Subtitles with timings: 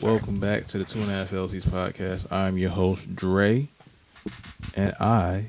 [0.00, 2.26] Welcome back to the Two and a Half LCs podcast.
[2.32, 3.68] I'm your host, Dre,
[4.74, 5.46] and I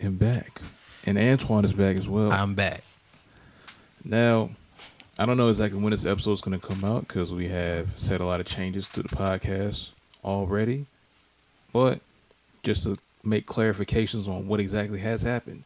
[0.00, 0.62] am back.
[1.08, 2.30] And Antoine is back as well.
[2.30, 2.82] I'm back.
[4.04, 4.50] Now,
[5.18, 7.88] I don't know exactly when this episode is going to come out because we have
[7.96, 9.88] said a lot of changes to the podcast
[10.22, 10.84] already.
[11.72, 12.00] But
[12.62, 15.64] just to make clarifications on what exactly has happened,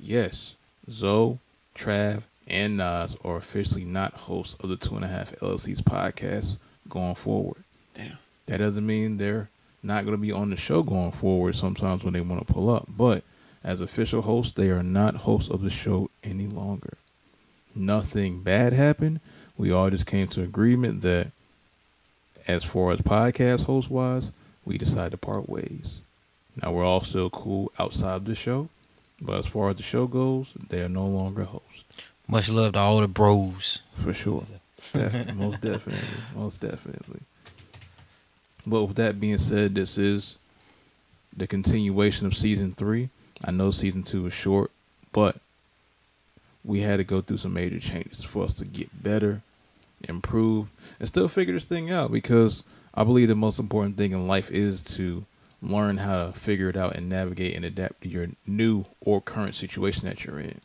[0.00, 0.54] yes,
[0.90, 1.38] Zoe,
[1.74, 6.56] Trav, and Nas are officially not hosts of the Two and a Half LLC's podcast
[6.88, 7.62] going forward.
[7.94, 8.16] Damn.
[8.46, 9.50] That doesn't mean they're
[9.82, 12.70] not going to be on the show going forward sometimes when they want to pull
[12.70, 12.86] up.
[12.88, 13.22] But
[13.64, 16.94] as official hosts, they are not hosts of the show any longer.
[17.74, 19.20] Nothing bad happened.
[19.56, 21.28] We all just came to agreement that
[22.46, 24.30] as far as podcast host wise,
[24.64, 26.00] we decided to part ways.
[26.60, 28.68] Now we're all still cool outside of the show,
[29.20, 31.84] but as far as the show goes, they are no longer hosts.
[32.28, 33.80] Much love to all the bros.
[33.94, 34.44] For sure.
[34.92, 36.08] Def- most definitely.
[36.34, 37.20] Most definitely.
[38.66, 40.36] But with that being said, this is
[41.36, 43.08] the continuation of season three.
[43.44, 44.70] I know season two was short,
[45.12, 45.36] but
[46.64, 49.42] we had to go through some major changes for us to get better,
[50.02, 52.62] improve, and still figure this thing out because
[52.94, 55.24] I believe the most important thing in life is to
[55.60, 59.54] learn how to figure it out and navigate and adapt to your new or current
[59.54, 60.60] situation that you're in.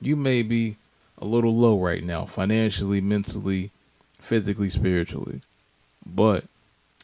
[0.00, 0.76] You may be
[1.20, 3.70] a little low right now, financially, mentally,
[4.20, 5.42] physically, spiritually.
[6.06, 6.44] But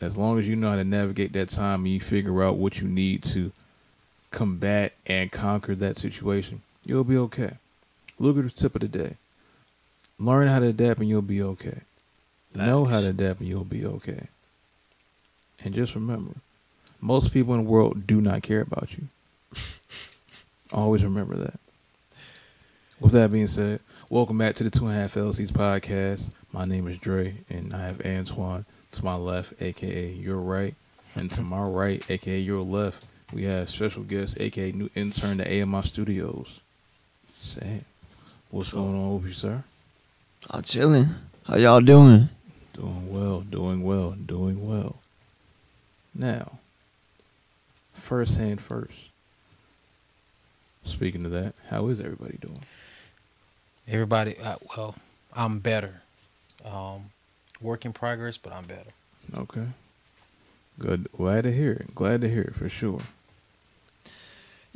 [0.01, 2.81] as long as you know how to navigate that time and you figure out what
[2.81, 3.53] you need to
[4.35, 7.53] combat and conquer that situation, you'll be okay.
[8.19, 9.17] Look at the tip of the day.
[10.19, 11.81] Learn how to adapt and you'll be okay.
[12.55, 14.29] Know how to adapt and you'll be okay.
[15.65, 16.33] And just remember,
[17.01, 19.09] most people in the world do not care about you.
[20.73, 21.59] Always remember that.
[23.01, 26.31] With that being said, welcome back to the Two and a Half LCs podcast.
[26.53, 30.75] My name is Dre, and I have Antoine to my left, aka your right,
[31.15, 35.63] and to my right, aka your left, we have special guest, aka new intern to
[35.63, 36.61] AMI Studios.
[37.41, 37.85] Sam,
[38.51, 39.65] what's going on with you, sir?
[40.49, 41.09] I'm chilling.
[41.45, 42.29] How y'all doing?
[42.75, 44.97] Doing well, doing well, doing well.
[46.15, 46.59] Now,
[47.93, 48.95] first hand first.
[50.85, 52.61] Speaking of that, how is everybody doing?
[53.89, 54.95] Everybody, uh, well,
[55.35, 56.03] I'm better.
[56.65, 57.11] Um,
[57.61, 58.93] work in progress, but I'm better.
[59.37, 59.67] Okay.
[60.79, 61.09] Good.
[61.17, 61.95] Glad to hear it.
[61.95, 63.01] Glad to hear it for sure.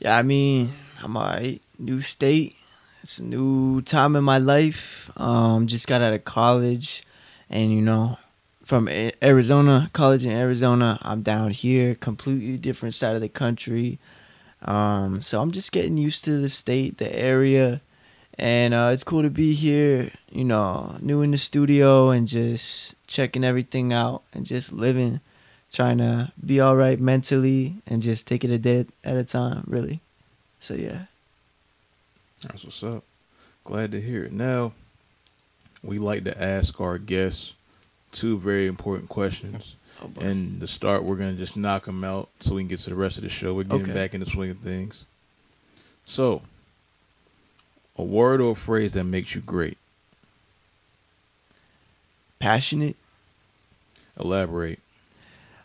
[0.00, 1.60] Yeah, I mean, I'm alright.
[1.76, 2.54] New state.
[3.03, 5.10] It's a new time in my life.
[5.16, 7.03] Um, just got out of college,
[7.50, 8.16] and you know,
[8.64, 11.00] from Arizona, college in Arizona.
[11.03, 13.98] I'm down here, completely different side of the country.
[14.62, 17.81] Um, so I'm just getting used to the state, the area,
[18.38, 20.12] and uh, it's cool to be here.
[20.31, 25.19] You know, new in the studio and just checking everything out and just living,
[25.73, 29.65] trying to be all right mentally and just take it a day at a time,
[29.67, 30.01] really.
[30.61, 31.03] So yeah.
[32.43, 33.05] That's what's up.
[33.65, 34.33] Glad to hear it.
[34.33, 34.73] Now,
[35.83, 37.53] we like to ask our guests
[38.12, 39.75] two very important questions.
[40.01, 40.12] Oh.
[40.21, 42.91] And to start, we're going to just knock them out so we can get to
[42.91, 43.53] the rest of the show.
[43.53, 43.93] We're getting Okay.
[43.95, 45.05] back in the swing of things.
[46.06, 46.43] So,
[47.97, 49.77] a word or a phrase that makes you great.
[52.39, 52.95] passionate.
[54.21, 54.79] Elaborate.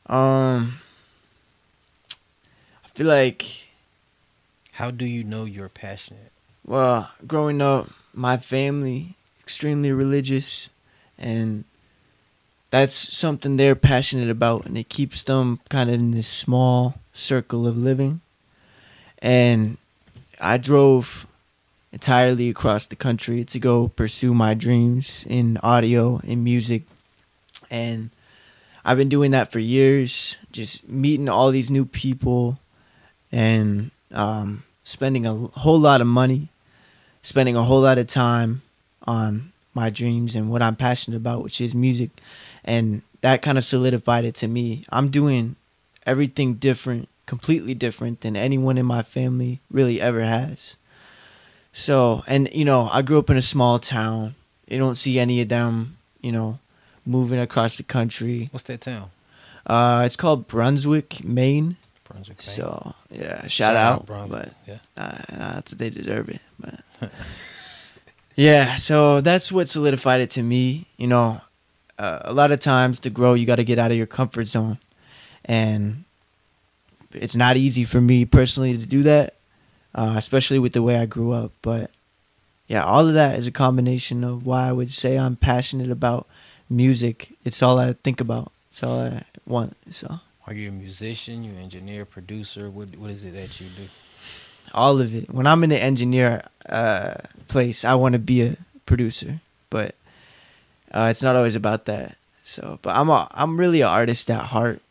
[0.08, 0.80] Um,
[2.84, 3.68] I feel like
[4.74, 6.31] How do you know you're passionate?
[6.66, 10.69] well, growing up, my family extremely religious,
[11.18, 11.66] and
[12.69, 17.68] that's something they're passionate about, and it keeps them kind of in this small circle
[17.68, 18.22] of living.
[19.22, 19.78] And
[20.40, 21.28] I drove
[21.91, 26.84] entirely across the country to go pursue my dreams in audio and music,
[27.70, 28.09] and
[28.85, 32.59] I've been doing that for years, just meeting all these new people,
[33.32, 36.50] and um, spending a whole lot of money
[37.24, 38.62] spending a whole lot of time
[39.08, 42.12] on my dreams and what I'm passionate about, which is music.
[42.64, 44.85] And that kind of solidified it to me.
[44.90, 45.56] I'm doing
[46.06, 50.76] everything different, completely different than anyone in my family really ever has.
[51.72, 54.35] So, and you know, I grew up in a small town.
[54.68, 56.59] You don't see any of them, you know,
[57.05, 58.50] moving across the country.
[58.52, 59.11] What's that town?
[59.66, 61.78] Uh, it's called Brunswick, Maine.
[62.03, 62.46] Brunswick.
[62.46, 62.55] Maine.
[62.55, 64.05] So, yeah, shout, out.
[64.05, 64.52] Brunswick.
[64.67, 65.58] But yeah.
[65.58, 66.41] uh, they deserve it.
[66.59, 66.82] But
[68.35, 70.88] Yeah, so that's what solidified it to me.
[70.97, 71.41] You know,
[72.00, 74.47] uh, a lot of times to grow, you got to get out of your comfort
[74.47, 74.79] zone,
[75.46, 76.03] and
[77.11, 79.35] it's not easy for me personally to do that,
[79.94, 81.52] uh, especially with the way I grew up.
[81.61, 81.91] But
[82.67, 86.28] yeah, all of that is a combination of why I would say I'm passionate about
[86.69, 87.33] music.
[87.43, 88.51] It's all I think about.
[88.69, 89.75] It's all I want.
[89.91, 91.43] So Are you a musician?
[91.43, 92.69] You an engineer, producer?
[92.69, 93.87] What What is it that you do?
[94.73, 95.29] all of it.
[95.29, 97.15] When I'm in the engineer uh,
[97.47, 99.39] place, I want to be a producer,
[99.69, 99.93] but
[100.91, 102.17] uh, it's not always about that.
[102.43, 104.81] So, but I'm a I'm really an artist at heart.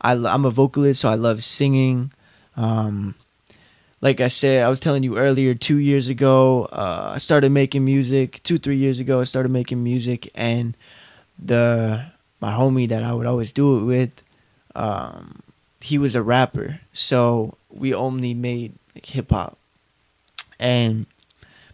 [0.00, 2.12] I I'm a vocalist, so I love singing.
[2.56, 3.14] Um,
[4.00, 7.84] like I said, I was telling you earlier, two years ago, uh, I started making
[7.84, 8.40] music.
[8.42, 10.76] Two three years ago, I started making music, and
[11.38, 12.06] the
[12.40, 14.22] my homie that I would always do it with,
[14.74, 15.42] um,
[15.80, 19.56] he was a rapper, so we only made like hip hop.
[20.58, 21.06] And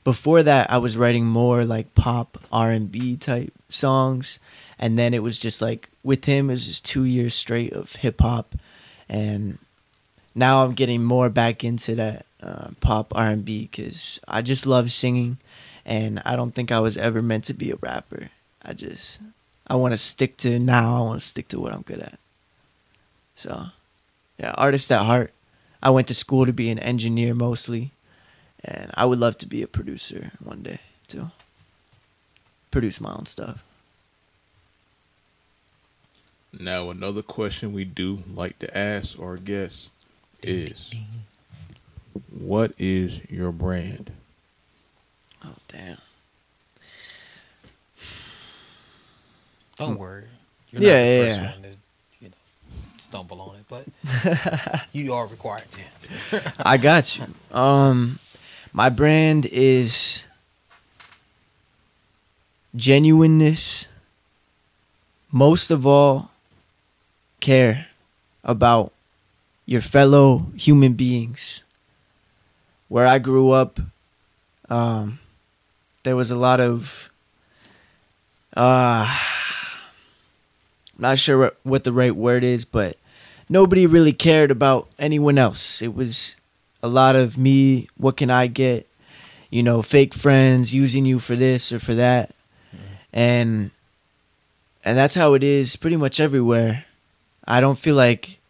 [0.05, 4.39] before that, I was writing more like pop R and B type songs,
[4.79, 7.97] and then it was just like with him, it was just two years straight of
[7.97, 8.55] hip hop,
[9.09, 9.59] and
[10.35, 14.67] now I'm getting more back into that uh, pop R and B because I just
[14.67, 15.39] love singing,
[15.85, 18.31] and I don't think I was ever meant to be a rapper.
[18.65, 19.19] I just
[19.67, 20.97] I want to stick to now.
[20.97, 22.19] I want to stick to what I'm good at.
[23.37, 23.67] So,
[24.39, 25.33] yeah, artist at heart.
[25.83, 27.93] I went to school to be an engineer mostly,
[28.65, 30.79] and I would love to be a producer one day
[31.09, 31.31] too.
[32.71, 33.65] Produce my own stuff.
[36.59, 39.91] Now, another question we do like to ask our guests
[40.43, 40.93] is
[42.31, 44.13] what is your brand?
[45.45, 45.99] Oh damn.
[49.87, 50.25] Don't worry.
[50.71, 51.51] You're Yeah, not the yeah, first yeah.
[51.53, 51.69] one to,
[52.21, 52.35] you know,
[52.99, 56.53] stumble on it, but you are required to answer.
[56.65, 57.27] I got you.
[57.57, 58.19] Um,
[58.73, 60.25] my brand is
[62.75, 63.87] genuineness.
[65.31, 66.31] Most of all,
[67.41, 67.87] care
[68.45, 68.93] about
[69.67, 71.63] your fellow human beings.
[72.89, 73.81] Where I grew up,
[74.69, 75.19] um,
[76.03, 77.11] there was a lot of,
[78.57, 79.19] uh,
[81.03, 82.97] not sure what, what the right word is, but
[83.49, 85.83] nobody really cared about anyone else.
[85.83, 86.35] It was
[86.83, 88.89] a lot of me, what can I get?
[89.51, 92.35] You know, fake friends using you for this or for that.
[93.13, 93.71] And
[94.85, 96.87] and that's how it is pretty much everywhere.
[97.47, 98.41] I don't feel like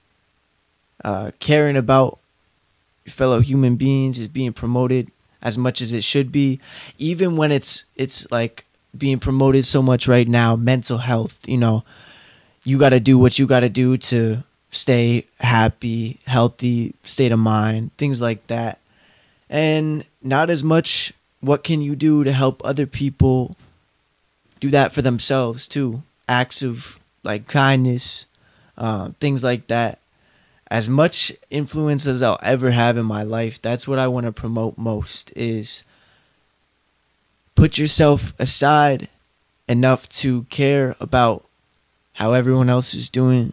[1.05, 2.21] uh, caring about
[3.05, 5.11] your fellow human beings is being promoted
[5.43, 6.61] as much as it should be,
[6.99, 8.65] even when it's it's like
[8.97, 10.55] being promoted so much right now.
[10.55, 11.83] Mental health, you know,
[12.65, 17.39] you got to do what you got to do to stay happy, healthy state of
[17.39, 18.79] mind, things like that.
[19.51, 23.57] And not as much what can you do to help other people
[24.61, 26.03] do that for themselves too.
[26.29, 28.27] Acts of like kindness,
[28.79, 29.99] uh, things like that.
[30.71, 34.33] As much influence as I'll ever have in my life, that's what I want to
[34.33, 35.83] promote most is
[37.55, 39.09] put yourself aside
[39.69, 41.45] enough to care about
[42.15, 43.53] how everyone else is doing.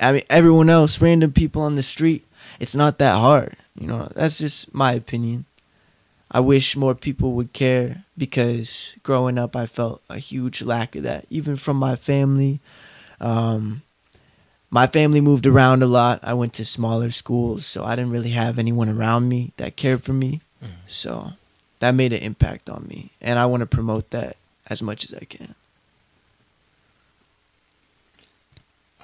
[0.00, 2.24] I mean, everyone else, random people on the street,
[2.60, 3.56] it's not that hard.
[3.78, 5.44] You know, that's just my opinion.
[6.30, 11.02] I wish more people would care because growing up, I felt a huge lack of
[11.04, 12.60] that, even from my family.
[13.20, 13.82] Um,
[14.70, 16.20] my family moved around a lot.
[16.22, 20.04] I went to smaller schools, so I didn't really have anyone around me that cared
[20.04, 20.42] for me.
[20.62, 20.68] Mhm.
[20.86, 21.32] So
[21.78, 24.36] that made an impact on me, and I want to promote that
[24.66, 25.54] as much as I can.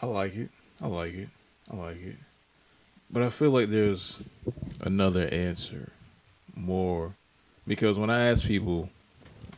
[0.05, 0.51] I like it.
[0.83, 1.29] I like it.
[1.73, 2.17] I like it.
[3.11, 4.21] But I feel like there's
[4.83, 5.93] another answer
[6.55, 7.15] more
[7.67, 8.91] because when I ask people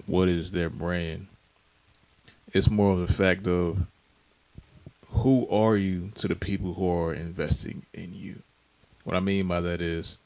[0.07, 1.26] what is their brand,
[2.53, 3.88] it's more of the fact of
[5.09, 8.37] who are you to the people who are investing in you.
[9.03, 10.17] What I mean by that is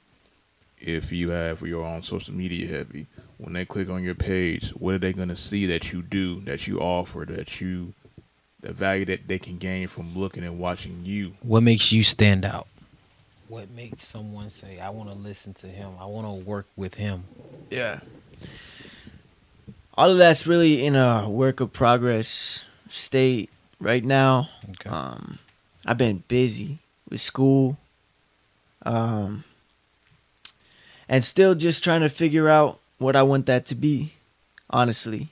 [0.79, 3.07] if you have you're on social media heavy,
[3.39, 6.67] when they click on your page, what are they gonna see that you do, that
[6.67, 7.95] you offer, that you
[8.61, 11.35] the value that they can gain from looking and watching you.
[11.43, 12.67] What makes you stand out?
[13.49, 15.93] What makes someone say, I want to listen to him?
[15.99, 17.25] I want to work with him?
[17.69, 18.01] Yeah.
[19.95, 23.51] All of that's really in a work of progress state
[23.81, 24.51] right now.
[24.71, 24.89] Okay.
[24.89, 25.39] Um,
[25.85, 27.77] I've been busy with school,
[28.83, 29.45] um,
[31.09, 34.13] and still just trying to figure out what I want that to be.
[34.71, 35.31] Honestly,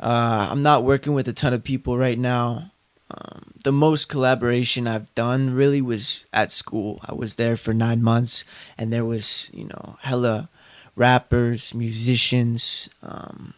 [0.00, 2.70] uh, I'm not working with a ton of people right now.
[3.10, 7.00] Um, the most collaboration I've done really was at school.
[7.04, 8.44] I was there for nine months,
[8.76, 10.48] and there was you know hella
[10.94, 13.54] rappers, musicians, um,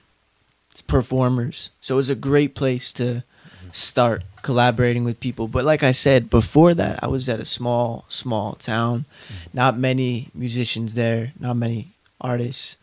[0.87, 1.70] performers.
[1.80, 3.25] So it was a great place to
[3.73, 5.49] start collaborating with people.
[5.49, 9.04] But like I said before that, I was at a small, small town.
[9.52, 12.76] Not many musicians there, not many artists.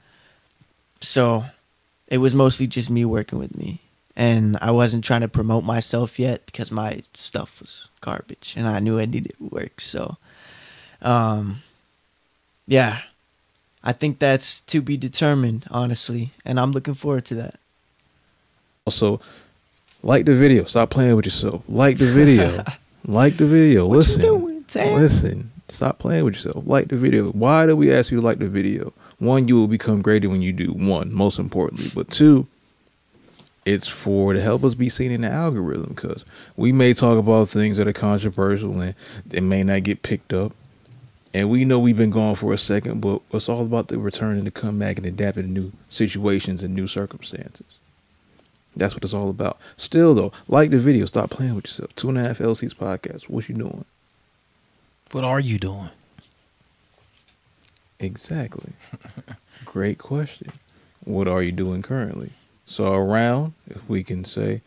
[1.02, 1.46] So
[2.08, 3.82] it was mostly just me working with me.
[4.16, 8.80] And I wasn't trying to promote myself yet because my stuff was garbage and I
[8.80, 9.80] knew I needed work.
[9.80, 10.18] So,
[11.04, 11.62] um,
[12.66, 13.02] yeah,
[13.84, 16.34] I think that's to be determined, honestly.
[16.44, 17.60] And I'm looking forward to that.
[18.86, 19.22] Also,
[20.02, 20.66] like the video.
[20.66, 21.64] Stop playing with yourself.
[21.68, 22.64] Like the video.
[23.06, 23.86] like the video.
[23.86, 24.22] What listen.
[24.22, 24.66] you doing?
[24.96, 25.52] Listen.
[25.70, 26.64] Stop playing with yourself.
[26.66, 27.30] Like the video.
[27.32, 28.94] Why do we ask you to like the video?
[29.20, 30.72] One, you will become greater when you do.
[30.74, 31.92] One, most importantly.
[31.94, 32.48] But two,
[33.66, 36.24] it's for to help us be seen in the algorithm because
[36.56, 38.96] we may talk about things that are controversial and
[39.26, 40.54] they may not get picked up.
[41.34, 44.38] And we know we've been gone for a second, but it's all about the return
[44.38, 47.66] and the comeback and adapting to new situations and new circumstances.
[48.76, 49.58] That's what it's all about.
[49.76, 51.06] Still though, like the video.
[51.06, 51.94] Stop playing with yourself.
[51.96, 53.24] Two and a half LC's podcast.
[53.24, 53.86] What you doing?
[55.12, 55.90] What are you doing?
[58.00, 58.74] Exactly.
[59.66, 60.52] Great question.
[61.04, 62.32] What are you doing currently?
[62.66, 64.62] So around, if we can say,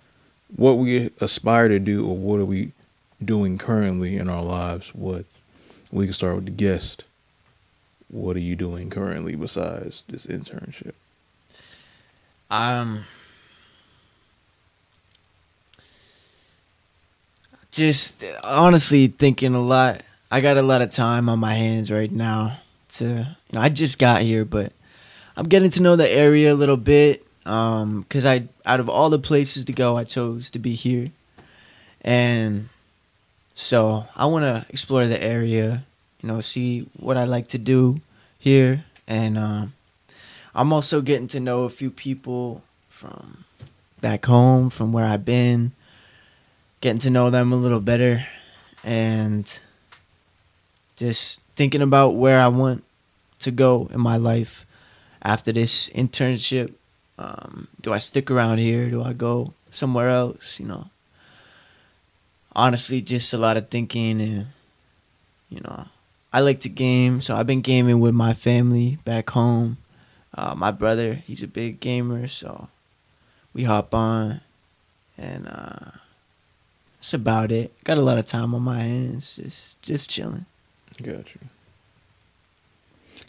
[0.57, 2.73] what we aspire to do or what are we
[3.25, 4.95] doing currently in our lives?
[4.95, 5.27] What
[5.93, 7.05] we can start with the guest.
[8.09, 10.95] What are you doing currently besides this internship?
[12.51, 13.05] Um,
[17.71, 20.03] just honestly thinking a lot.
[20.31, 22.59] I got a lot of time on my hands right now.
[22.93, 24.73] To you know, I just got here, but
[25.37, 27.27] I'm getting to know the area a little bit.
[27.47, 31.11] Um, cause I out of all the places to go, I chose to be here,
[32.03, 32.69] and
[33.55, 35.85] so I want to explore the area.
[36.21, 38.01] You know, see what I like to do
[38.39, 39.73] here, and um,
[40.55, 43.45] I'm also getting to know a few people from
[44.01, 45.73] back home, from where I've been,
[46.81, 48.27] getting to know them a little better,
[48.85, 49.59] and
[50.97, 52.83] just thinking about where I want
[53.39, 54.65] to go in my life
[55.21, 56.73] after this internship.
[57.19, 58.89] Um, do I stick around here?
[58.89, 60.59] Do I go somewhere else?
[60.59, 60.87] You know,
[62.57, 64.47] honestly, just a lot of thinking, and
[65.51, 65.85] you know,
[66.33, 69.77] I like to game, so I've been gaming with my family back home.
[70.33, 72.69] Uh, my brother, he's a big gamer, so
[73.53, 74.41] we hop on,
[75.19, 75.91] and uh,
[76.97, 77.75] that's about it.
[77.85, 80.47] Got a lot of time on my hands, just just chilling.
[81.03, 81.41] Got you.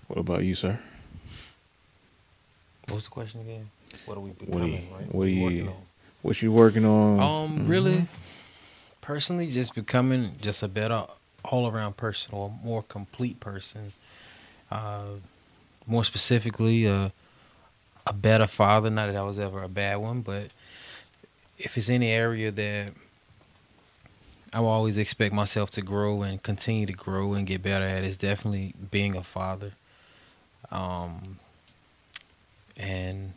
[0.08, 0.78] What about you, sir?
[2.88, 3.70] What was the question again?
[4.06, 5.14] What are we What are you- right?
[5.16, 5.76] what are you- working on?
[6.22, 7.20] What you working on?
[7.20, 8.08] Um, really,
[9.00, 11.06] personally, just becoming just a better
[11.46, 13.94] all around person or more complete person.
[14.70, 15.14] Uh,
[15.88, 17.10] more specifically, uh,
[18.06, 18.90] a better father.
[18.90, 20.52] Not that I was ever a bad one, but
[21.58, 22.94] if it's any area that
[24.54, 28.04] I will always expect myself to grow and continue to grow and get better at,
[28.04, 29.74] is definitely being a father.
[30.70, 31.40] Um,
[32.76, 33.34] and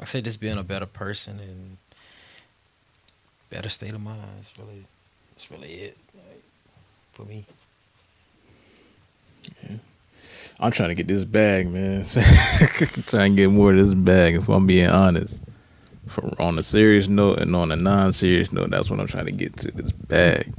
[0.00, 1.76] I said, just being a better person and
[3.50, 4.22] better state of mind.
[4.40, 4.84] It's really,
[5.36, 6.42] it's really it like,
[7.12, 7.44] for me.
[10.58, 12.04] I'm trying to get this bag, man.
[13.06, 14.36] trying to get more of this bag.
[14.36, 15.38] If I'm being honest,
[16.06, 19.32] for on a serious note and on a non-serious note, that's what I'm trying to
[19.32, 19.70] get to.
[19.70, 20.52] This bag.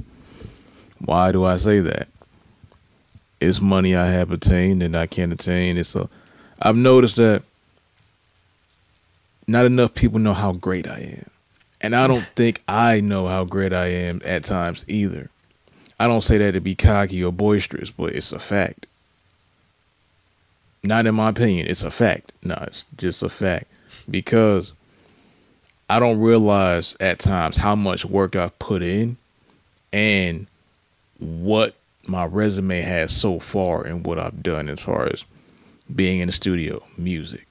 [0.98, 2.08] Why do I say that?
[3.40, 5.76] It's money I have attained and I can't attain.
[5.76, 6.08] It's a.
[6.60, 7.42] I've noticed that
[9.46, 11.30] not enough people know how great I am,
[11.80, 15.30] and I don't think I know how great I am at times either.
[15.98, 18.86] I don't say that to be cocky or boisterous, but it's a fact.
[20.82, 22.32] Not in my opinion, it's a fact.
[22.42, 23.66] No, it's just a fact.
[24.08, 24.72] Because
[25.88, 29.16] I don't realize at times how much work I've put in
[29.92, 30.46] and
[31.18, 31.74] what
[32.08, 35.24] my resume has so far and what I've done as far as
[35.94, 37.46] being in the studio, music,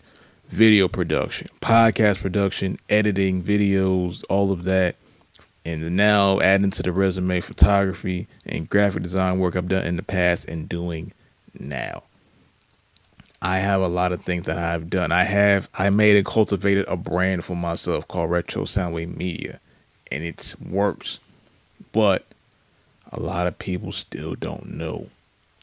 [0.49, 4.95] video production, podcast production, editing videos, all of that.
[5.63, 10.03] And now adding to the resume photography and graphic design work I've done in the
[10.03, 11.11] past and doing
[11.57, 12.03] now.
[13.45, 15.11] I have a lot of things that I've done.
[15.11, 19.59] I have I made and cultivated a brand for myself called Retro Soundwave Media,
[20.11, 21.19] and it works.
[21.91, 22.25] But
[23.11, 25.09] a lot of people still don't know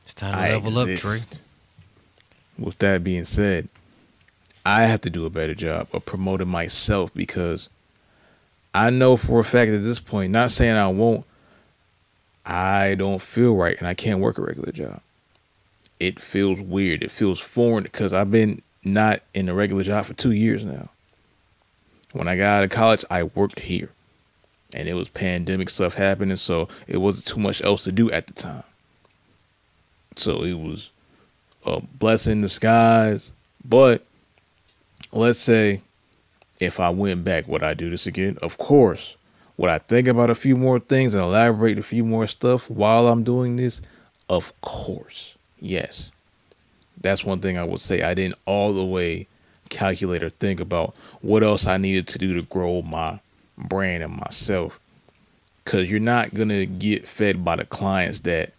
[0.04, 1.18] It's time to I level up, Trey.
[2.56, 3.68] With that being said,
[4.64, 7.68] I have to do a better job of promoting myself because
[8.72, 11.24] I know for a fact at this point, not saying I won't,
[12.46, 15.00] I don't feel right and I can't work a regular job.
[16.02, 17.04] It feels weird.
[17.04, 20.88] It feels foreign because I've been not in a regular job for two years now.
[22.12, 23.90] When I got out of college, I worked here.
[24.74, 28.26] And it was pandemic stuff happening, so it wasn't too much else to do at
[28.26, 28.64] the time.
[30.16, 30.90] So it was
[31.64, 33.30] a blessing in disguise.
[33.64, 34.04] But
[35.12, 35.82] let's say
[36.58, 38.38] if I went back, would I do this again?
[38.42, 39.14] Of course.
[39.56, 43.06] Would I think about a few more things and elaborate a few more stuff while
[43.06, 43.80] I'm doing this?
[44.28, 45.31] Of course.
[45.62, 46.10] Yes.
[47.00, 48.02] That's one thing I would say.
[48.02, 49.28] I didn't all the way
[49.70, 53.20] calculate or think about what else I needed to do to grow my
[53.56, 54.78] brand and myself.
[55.64, 58.52] Cause you're not gonna get fed by the clients that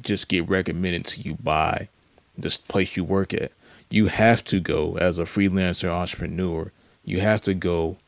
[0.00, 1.88] just get recommended to you by
[2.36, 3.52] this place you work at.
[3.90, 6.72] You have to go as a freelancer entrepreneur,
[7.04, 7.98] you have to go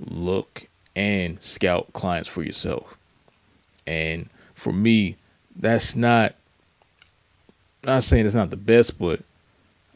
[0.00, 0.66] look
[0.96, 2.96] and scout clients for yourself.
[3.86, 5.16] And for me,
[5.54, 6.34] that's not
[7.84, 9.20] not saying it's not the best, but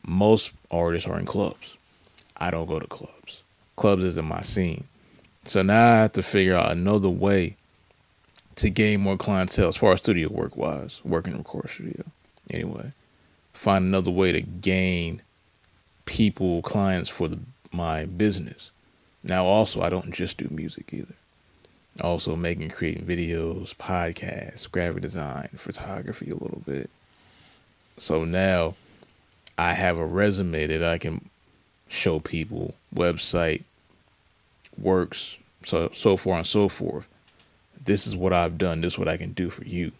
[0.06, 1.76] most artists are in clubs.
[2.36, 3.42] I don't go to clubs.
[3.76, 4.84] Clubs isn't my scene.
[5.44, 7.56] So now I have to figure out another way
[8.56, 12.04] to gain more clientele as far as studio work wise, working in record studio.
[12.50, 12.92] Anyway,
[13.52, 15.22] find another way to gain
[16.06, 17.38] people, clients for the,
[17.70, 18.70] my business.
[19.22, 21.14] Now, also, I don't just do music either.
[22.00, 26.90] Also, making, creating videos, podcasts, graphic design, photography a little bit.
[27.98, 28.74] So now
[29.56, 31.30] I have a resume that I can
[31.88, 33.62] show people, website,
[34.78, 37.06] works, so so far and so forth.
[37.82, 39.92] This is what I've done, this is what I can do for you.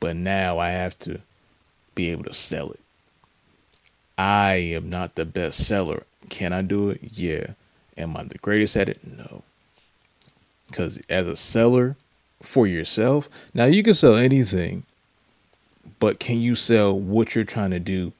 [0.00, 1.20] But now I have to
[1.94, 2.80] be able to sell it.
[4.16, 6.04] I am not the best seller.
[6.28, 7.00] Can I do it?
[7.12, 7.48] Yeah.
[7.96, 9.00] Am I the greatest at it?
[9.04, 9.42] No.
[10.68, 11.96] Because as a seller
[12.40, 14.84] for yourself, now you can sell anything,
[15.98, 18.12] but can you sell what you're trying to do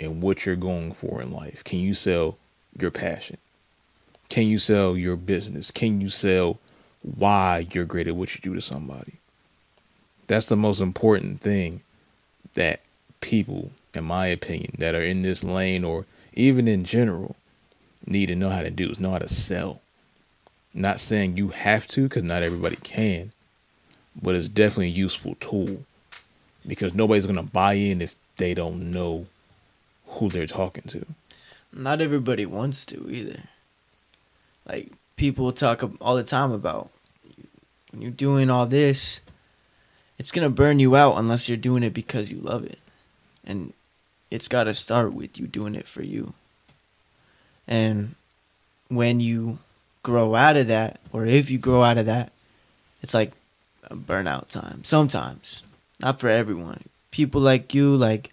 [0.00, 1.64] and what you're going for in life?
[1.64, 2.36] Can you sell
[2.78, 3.38] your passion?
[4.28, 5.70] Can you sell your business?
[5.70, 6.58] Can you sell
[7.02, 9.14] why you're great at what you do to somebody?
[10.26, 11.82] That's the most important thing
[12.54, 12.80] that
[13.20, 17.36] people, in my opinion, that are in this lane or even in general
[18.06, 19.80] need to know how to do is know how to sell.
[20.74, 23.32] Not saying you have to, because not everybody can,
[24.20, 25.84] but it's definitely a useful tool
[26.66, 29.26] because nobody's going to buy in if they don't know
[30.06, 31.06] who they're talking to.
[31.72, 33.40] Not everybody wants to either.
[34.68, 36.90] Like people talk all the time about
[37.90, 39.20] when you're doing all this,
[40.18, 42.78] it's gonna burn you out unless you're doing it because you love it,
[43.44, 43.72] and
[44.30, 46.34] it's got to start with you doing it for you.
[47.68, 48.14] And
[48.88, 49.58] when you
[50.02, 52.32] grow out of that, or if you grow out of that,
[53.02, 53.32] it's like
[53.84, 54.84] a burnout time.
[54.84, 55.62] Sometimes,
[55.98, 56.84] not for everyone.
[57.10, 58.30] People like you, like,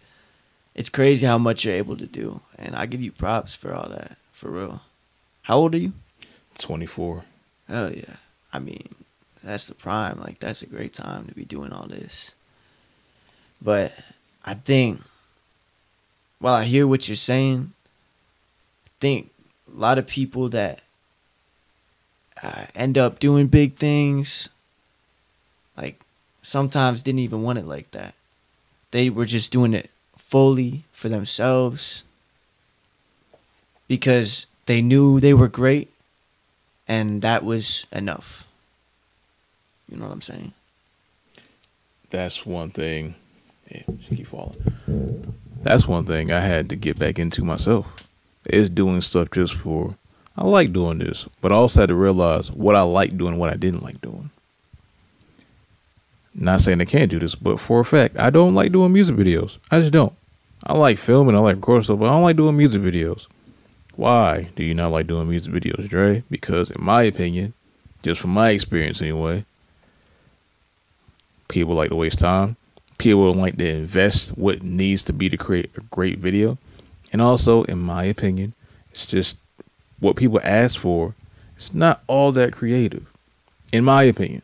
[0.75, 3.89] it's crazy how much you're able to do, and I give you props for all
[3.89, 4.81] that, for real.
[5.43, 5.93] How old are you?
[6.57, 7.23] 24.
[7.67, 8.15] Hell yeah.
[8.51, 8.95] I mean,
[9.43, 10.19] that's the prime.
[10.19, 12.33] Like, that's a great time to be doing all this.
[13.61, 13.93] But
[14.43, 15.01] I think,
[16.39, 17.73] while I hear what you're saying,
[18.87, 19.31] I think
[19.73, 20.81] a lot of people that
[22.41, 24.49] uh, end up doing big things,
[25.77, 25.99] like,
[26.43, 28.13] sometimes didn't even want it like that.
[28.91, 32.03] They were just doing it fully for themselves
[33.87, 35.91] because they knew they were great
[36.87, 38.45] and that was enough.
[39.89, 40.53] You know what I'm saying?
[42.09, 43.15] That's one thing.
[43.71, 45.33] Yeah, she keep falling.
[45.63, 47.87] That's one thing I had to get back into myself.
[48.45, 49.95] Is doing stuff just for
[50.35, 53.51] I like doing this, but I also had to realize what I like doing, what
[53.51, 54.31] I didn't like doing.
[56.35, 59.15] Not saying I can't do this, but for a fact, I don't like doing music
[59.15, 59.57] videos.
[59.69, 60.13] I just don't.
[60.65, 63.27] I like filming, I like recording stuff, but I don't like doing music videos.
[63.95, 66.23] Why do you not like doing music videos, Dre?
[66.31, 67.53] Because in my opinion,
[68.01, 69.45] just from my experience anyway,
[71.47, 72.55] people like to waste time.
[72.97, 76.57] People like to invest what needs to be to create a great video.
[77.11, 78.53] And also, in my opinion,
[78.91, 79.37] it's just
[79.99, 81.13] what people ask for.
[81.55, 83.05] It's not all that creative,
[83.71, 84.41] in my opinion.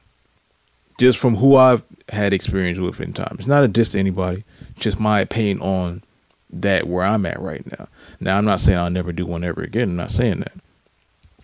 [0.99, 3.37] Just from who I've had experience with in time.
[3.39, 4.43] It's not a diss to anybody.
[4.77, 6.03] Just my opinion on
[6.51, 7.87] that where I'm at right now.
[8.19, 9.89] Now I'm not saying I'll never do one ever again.
[9.89, 10.51] I'm not saying that.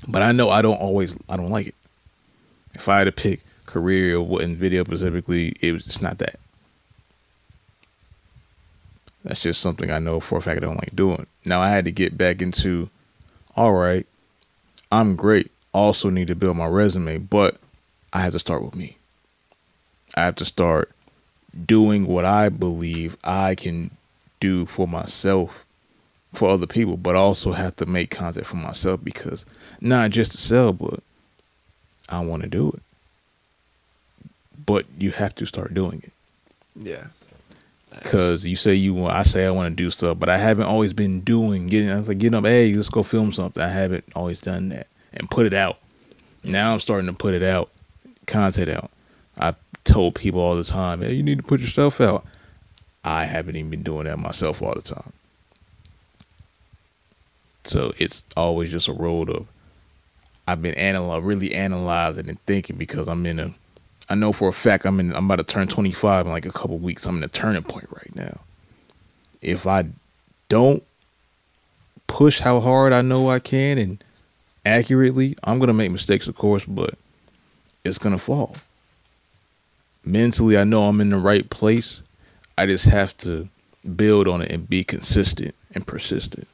[0.08, 1.76] But I know I don't always I don't like it.
[2.74, 6.18] If I had to pick career or what in video specifically, it was it's not
[6.18, 6.38] that.
[9.24, 11.28] That's just something I know for a fact I don't like doing.
[11.46, 12.90] Now I had to get back into
[13.56, 14.06] all right,
[14.92, 15.50] I'm great.
[15.74, 17.58] Also need to build my resume, but
[18.12, 18.98] I have to start with me.
[20.16, 20.92] I have to start
[21.66, 23.92] doing what I believe I can
[24.40, 25.64] do for myself
[26.34, 29.46] for other people, but I also have to make content for myself because
[29.80, 31.00] not just to sell, but
[32.10, 32.82] I want to do it.
[34.66, 36.12] But you have to start doing it
[36.88, 37.06] Yeah.
[37.92, 39.16] because you say you want.
[39.16, 41.68] I say I want to do stuff, but I haven't always been doing.
[41.68, 43.62] Getting, I was like, getting up, hey, let's go film something.
[43.64, 45.78] I haven't always done that and put it out.
[46.44, 47.70] Now I'm starting to put it out,
[48.28, 48.92] content out.
[49.86, 52.26] Told people all the time, hey, you need to put yourself out.
[53.04, 55.14] I haven't even been doing that myself all the time.
[57.64, 59.48] So it's always just a road of
[60.48, 63.54] I've been analy- really analyzing and thinking because I'm in a
[64.08, 66.52] I know for a fact I'm in I'm about to turn 25 in like a
[66.52, 67.06] couple weeks.
[67.06, 68.42] I'm in a turning point right now.
[69.42, 69.86] If I
[70.50, 70.84] don't
[72.08, 74.04] push how hard I know I can and
[74.66, 76.96] accurately, I'm going to make mistakes of course, but
[77.84, 78.56] it's going to fall.
[80.06, 82.04] Mentally, I know I'm in the right place.
[82.58, 83.50] I just have to
[83.96, 86.48] build on it and be consistent and persistent.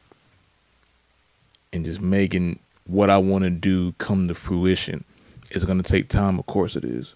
[1.74, 5.04] And just making what I want to do come to fruition.
[5.52, 7.14] It's going to take time, of course it is.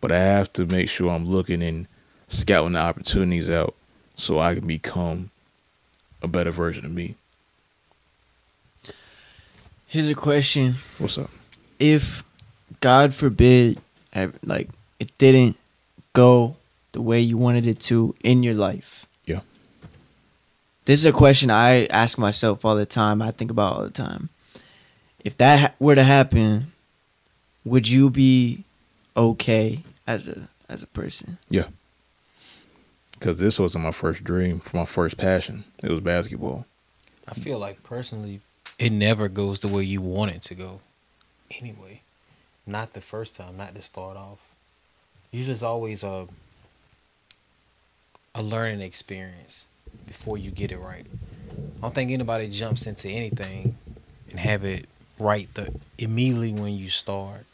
[0.00, 1.86] But I have to make sure I'm looking and
[2.28, 3.74] scouting the opportunities out
[4.16, 5.30] so I can become
[6.20, 7.14] a better version of me.
[9.86, 11.30] Here's a question: What's up?
[11.78, 12.24] If
[12.80, 13.78] God forbid,
[14.42, 14.68] like
[14.98, 15.56] it didn't
[16.16, 16.56] go
[16.92, 19.04] the way you wanted it to in your life.
[19.26, 19.40] Yeah.
[20.86, 23.20] This is a question I ask myself all the time.
[23.20, 24.30] I think about all the time.
[25.22, 26.72] If that ha- were to happen,
[27.64, 28.64] would you be
[29.14, 31.36] okay as a as a person?
[31.50, 31.68] Yeah.
[33.12, 35.64] Because this wasn't my first dream, my first passion.
[35.82, 36.66] It was basketball.
[37.28, 38.40] I feel like personally,
[38.78, 40.80] it never goes the way you want it to go.
[41.50, 42.02] Anyway,
[42.66, 44.38] not the first time, not to start off.
[45.30, 46.28] Usually, it's always a
[48.34, 49.66] a learning experience
[50.06, 51.06] before you get it right.
[51.78, 53.78] I don't think anybody jumps into anything
[54.30, 54.86] and have it
[55.18, 57.46] right the immediately when you start.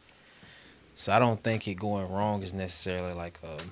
[0.96, 3.62] So I don't think it going wrong is necessarily like a,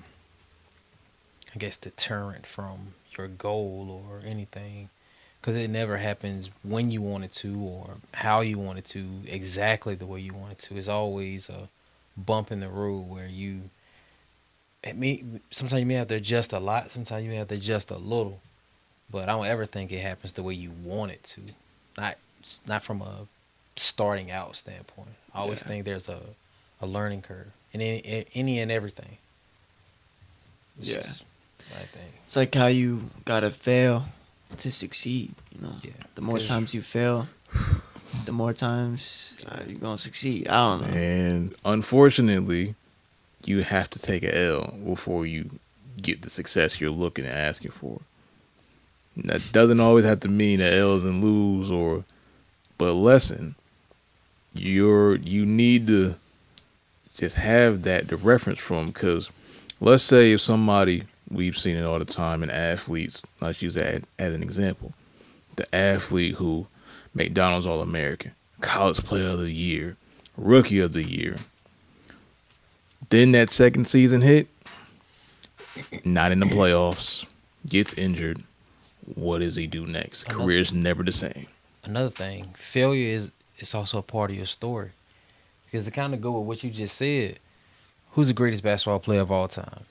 [1.53, 4.89] I guess, deterrent from your goal or anything
[5.39, 9.05] because it never happens when you want it to or how you want it to
[9.27, 11.67] exactly the way you want it to it's always a
[12.15, 13.69] bump in the road where you
[14.83, 17.55] it may sometimes you may have to adjust a lot sometimes you may have to
[17.55, 18.39] adjust a little
[19.09, 21.41] but i don't ever think it happens the way you want it to
[21.97, 22.15] not
[22.67, 23.27] not from a
[23.75, 25.67] starting out standpoint i always Yeah.
[25.67, 26.19] think there's a
[26.81, 29.17] a learning curve in any, any and everything
[30.79, 31.77] It's Yeah.
[31.77, 34.05] i think It's like how you gotta fail
[34.57, 35.33] to succeed.
[35.55, 37.27] You know, yeah the more times you fail,
[38.25, 40.47] the more times uh, you're gonna succeed.
[40.49, 40.93] I don't know.
[40.93, 42.75] And unfortunately,
[43.45, 45.49] you have to take a L before you
[46.01, 48.01] get the success you're looking and asking for.
[49.17, 52.05] That doesn't always have to mean that L's and lose or
[52.77, 53.55] but lesson.
[54.53, 56.15] You're you need to
[57.17, 59.29] just have that to reference from because
[59.79, 64.03] let's say if somebody we've seen it all the time in athletes, let's use that
[64.17, 64.93] as an example.
[65.55, 66.67] The athlete who
[67.13, 69.97] McDonald's All American, college player of the year,
[70.37, 71.37] rookie of the year.
[73.09, 74.47] Then that second season hit,
[76.03, 77.25] not in the playoffs,
[77.67, 78.43] gets injured.
[79.15, 80.23] What does he do next?
[80.25, 81.47] Another- Career's never the same.
[81.83, 84.91] another thing, failure is it's also a part of your story.
[85.65, 87.39] Because to kind of go with what you just said,
[88.11, 89.85] who's the greatest basketball player of all time?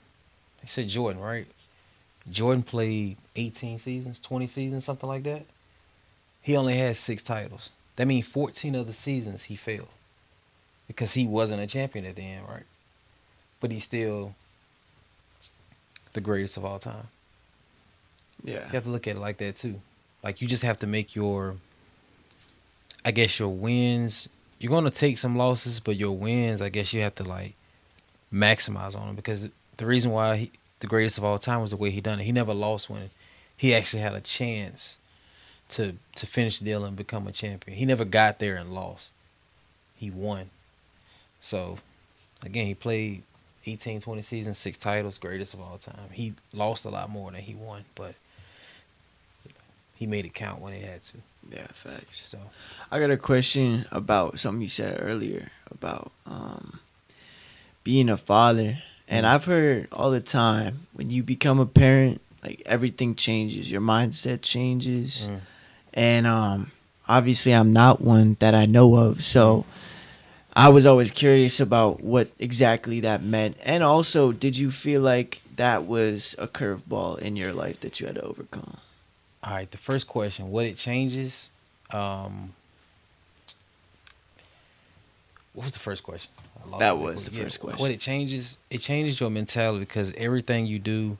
[0.60, 1.46] They said Jordan, right?
[2.30, 5.46] Jordan played 18 seasons, 20 seasons, something like that.
[6.42, 7.70] He only had six titles.
[7.96, 9.88] That means 14 of the seasons he failed
[10.86, 12.62] because he wasn't a champion at the end, right?
[13.60, 14.34] But he's still
[16.12, 17.08] the greatest of all time.
[18.42, 18.64] Yeah.
[18.66, 19.80] You have to look at it like that too.
[20.22, 21.56] Like you just have to make your
[23.04, 24.28] I guess your wins
[24.60, 27.54] you're going to take some losses, but your wins, I guess you have to like
[28.32, 31.78] maximize on them because the reason why he, the greatest of all time was the
[31.78, 32.24] way he done it.
[32.24, 33.08] He never lost when
[33.56, 34.98] he actually had a chance
[35.70, 37.78] to to finish the deal and become a champion.
[37.78, 39.12] He never got there and lost.
[39.96, 40.50] He won.
[41.40, 41.78] So
[42.42, 43.22] again, he played
[43.66, 46.10] 18, 20 seasons, six titles, greatest of all time.
[46.12, 48.14] He lost a lot more than he won, but
[49.94, 51.18] he made it count when he had to.
[51.50, 52.24] Yeah, facts.
[52.26, 52.38] So
[52.90, 56.80] I got a question about something you said earlier about um,
[57.84, 58.78] being a father.
[59.08, 63.70] And I've heard all the time when you become a parent, like everything changes.
[63.70, 65.28] Your mindset changes.
[65.28, 65.40] mm.
[65.92, 66.70] And um,
[67.08, 69.22] obviously, I'm not one that I know of.
[69.24, 69.66] So
[70.60, 73.56] I was always curious about what exactly that meant.
[73.62, 78.06] And also, did you feel like that was a curveball in your life that you
[78.06, 78.76] had to overcome?
[79.42, 81.48] All right, the first question, what it changes?
[81.90, 82.52] Um,
[85.54, 86.30] what was the first question?
[86.78, 87.80] That was the first question.
[87.80, 88.58] What it changes?
[88.68, 91.16] It changes your mentality because everything you do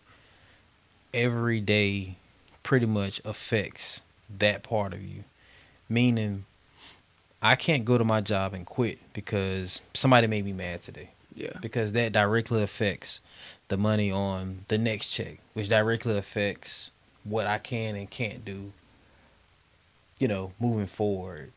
[1.15, 2.17] every day
[2.63, 4.03] pretty much affects
[4.39, 5.25] that part of you.
[5.89, 6.45] Meaning,
[7.43, 11.57] I can't go to my job and quit because somebody made me mad today Yeah.
[11.61, 13.21] because that directly affects
[13.69, 16.91] the money on the next check, which directly affects
[17.25, 18.73] what I can and can't do.
[20.19, 21.53] You know, moving forward,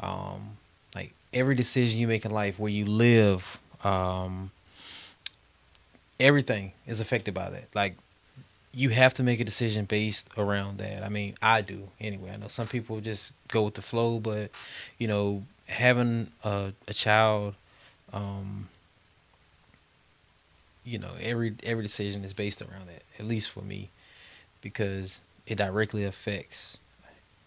[0.00, 0.56] um,
[0.94, 4.50] like every decision you make in life, where you live, um,
[6.18, 7.68] everything is affected by that.
[7.74, 7.94] Like
[8.72, 11.02] you have to make a decision based around that.
[11.02, 12.32] I mean, I do anyway.
[12.32, 14.50] I know some people just go with the flow, but
[14.98, 17.54] you know, having a, a child,
[18.12, 18.68] um,
[20.84, 23.02] you know, every every decision is based around that.
[23.18, 23.88] At least for me,
[24.60, 26.78] because it directly affects,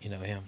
[0.01, 0.45] you know, him.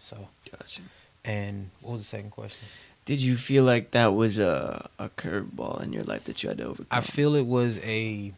[0.00, 0.82] So, Gotcha.
[1.24, 2.66] and what was the second question?
[3.04, 6.58] Did you feel like that was a a curveball in your life that you had
[6.58, 6.86] to overcome?
[6.90, 8.32] I feel it was a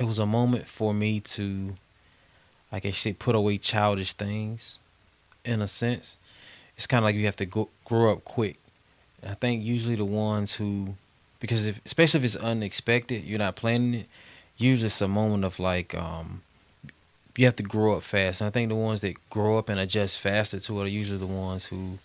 [0.00, 1.74] it was a moment for me to
[2.72, 4.78] I say put away childish things
[5.44, 6.16] in a sense.
[6.74, 8.56] It's kind of like you have to go, grow up quick.
[9.20, 10.94] And I think usually the ones who
[11.38, 14.06] because if especially if it's unexpected, you're not planning it,
[14.56, 16.40] usually it's a moment of like um
[17.36, 18.40] you have to grow up fast.
[18.40, 21.20] And I think the ones that grow up and adjust faster to it are usually
[21.20, 21.98] the ones who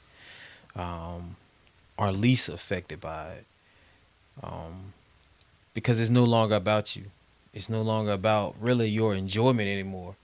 [0.75, 1.37] um
[1.97, 3.45] are least affected by it.
[4.43, 4.91] Um,
[5.73, 7.05] because it's no longer about you.
[7.55, 10.15] It's no longer about really your enjoyment anymore.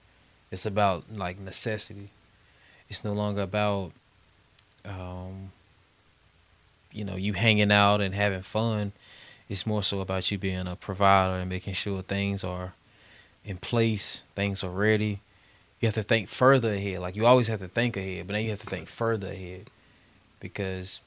[0.52, 2.10] It's about like necessity.
[2.88, 3.92] It's no longer about
[4.84, 5.50] um,
[6.92, 8.92] you know, you hanging out and having fun.
[9.48, 12.74] It's more so about you being a provider and making sure things are
[13.44, 15.20] in place, things are ready.
[15.80, 17.00] You have to think further ahead.
[17.00, 19.70] Like you always have to think ahead, but now you have to think further ahead
[20.38, 21.00] because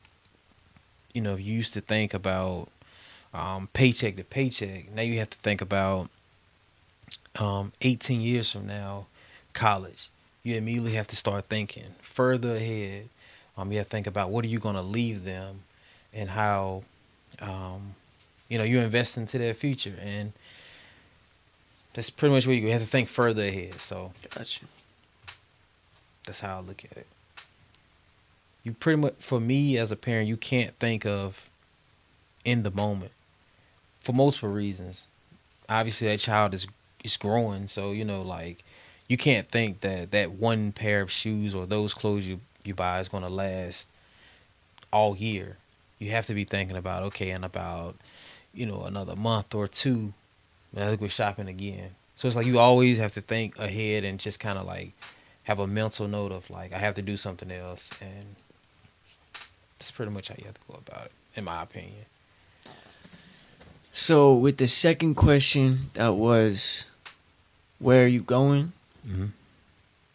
[1.14, 2.68] you know, you used to think about
[3.34, 4.92] um, paycheck to paycheck.
[4.92, 6.10] Now you have to think about
[7.38, 9.08] um, 18 years from now,
[9.54, 10.10] college.
[10.44, 13.10] You immediately have to start thinking further ahead.
[13.58, 15.62] Um, you have to think about what are you going to leave them,
[16.14, 16.84] and how,
[17.42, 17.96] um,
[18.50, 20.34] you know, you invest into their future, and
[21.94, 23.80] that's pretty much where you have to think further ahead.
[23.80, 24.66] So Gotcha.
[26.26, 27.08] that's how I look at it.
[28.64, 31.50] You pretty much, for me as a parent, you can't think of
[32.44, 33.12] in the moment
[34.00, 35.08] for multiple reasons.
[35.70, 36.68] Obviously, that child is
[37.06, 38.64] is growing, so you know, like
[39.08, 43.00] you can't think that that one pair of shoes or those clothes you you buy
[43.00, 43.88] is gonna last
[44.92, 45.58] all year.
[46.00, 47.96] You have to be thinking about okay, in about
[48.54, 50.14] you know another month or two,
[50.76, 51.92] I think we're shopping again.
[52.16, 54.94] So it's like you always have to think ahead and just kind of like
[55.44, 58.36] have a mental note of like I have to do something else, and
[59.78, 62.06] that's pretty much how you have to go about it, in my opinion.
[63.98, 66.86] So with the second question, that was,
[67.80, 68.74] where are you going?
[69.08, 69.28] Mm-hmm.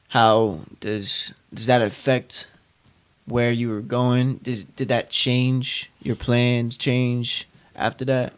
[0.08, 2.46] How does does that affect
[3.26, 4.38] where you were going?
[4.38, 6.76] Does did that change your plans?
[6.76, 8.32] Change after that?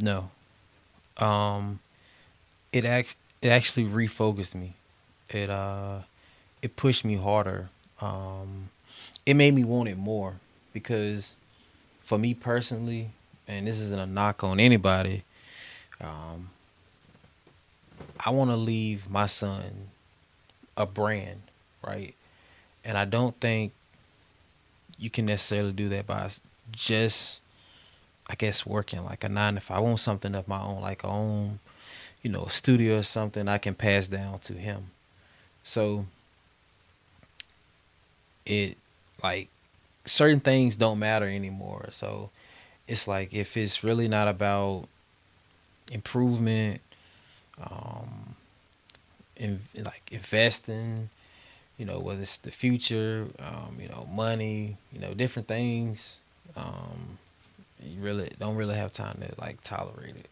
[0.00, 0.30] No.
[1.16, 1.80] Um
[2.72, 4.74] it act it actually refocused me.
[5.28, 6.00] It uh
[6.62, 7.70] it pushed me harder.
[8.00, 8.70] Um
[9.26, 10.36] it made me want it more
[10.72, 11.34] because
[12.00, 13.10] for me personally,
[13.46, 15.24] and this isn't a knock on anybody,
[16.00, 16.50] um
[18.20, 19.88] I want to leave my son
[20.76, 21.42] a brand,
[21.86, 22.14] right?
[22.84, 23.72] And I don't think
[24.96, 26.30] you can necessarily do that by
[26.72, 27.40] just
[28.28, 29.78] I guess working like a nine to five.
[29.78, 31.60] I want something of my own, like a own,
[32.22, 34.90] you know, a studio or something I can pass down to him.
[35.62, 36.06] So
[38.44, 38.76] it
[39.22, 39.48] like
[40.04, 41.88] certain things don't matter anymore.
[41.92, 42.30] So
[42.86, 44.88] it's like if it's really not about
[45.90, 46.80] improvement,
[47.62, 48.34] um,
[49.36, 51.10] in like investing,
[51.76, 56.18] you know, whether it's the future, um, you know, money, you know, different things.
[56.56, 57.18] Um,
[57.80, 60.28] you really don't really have time to like tolerate it.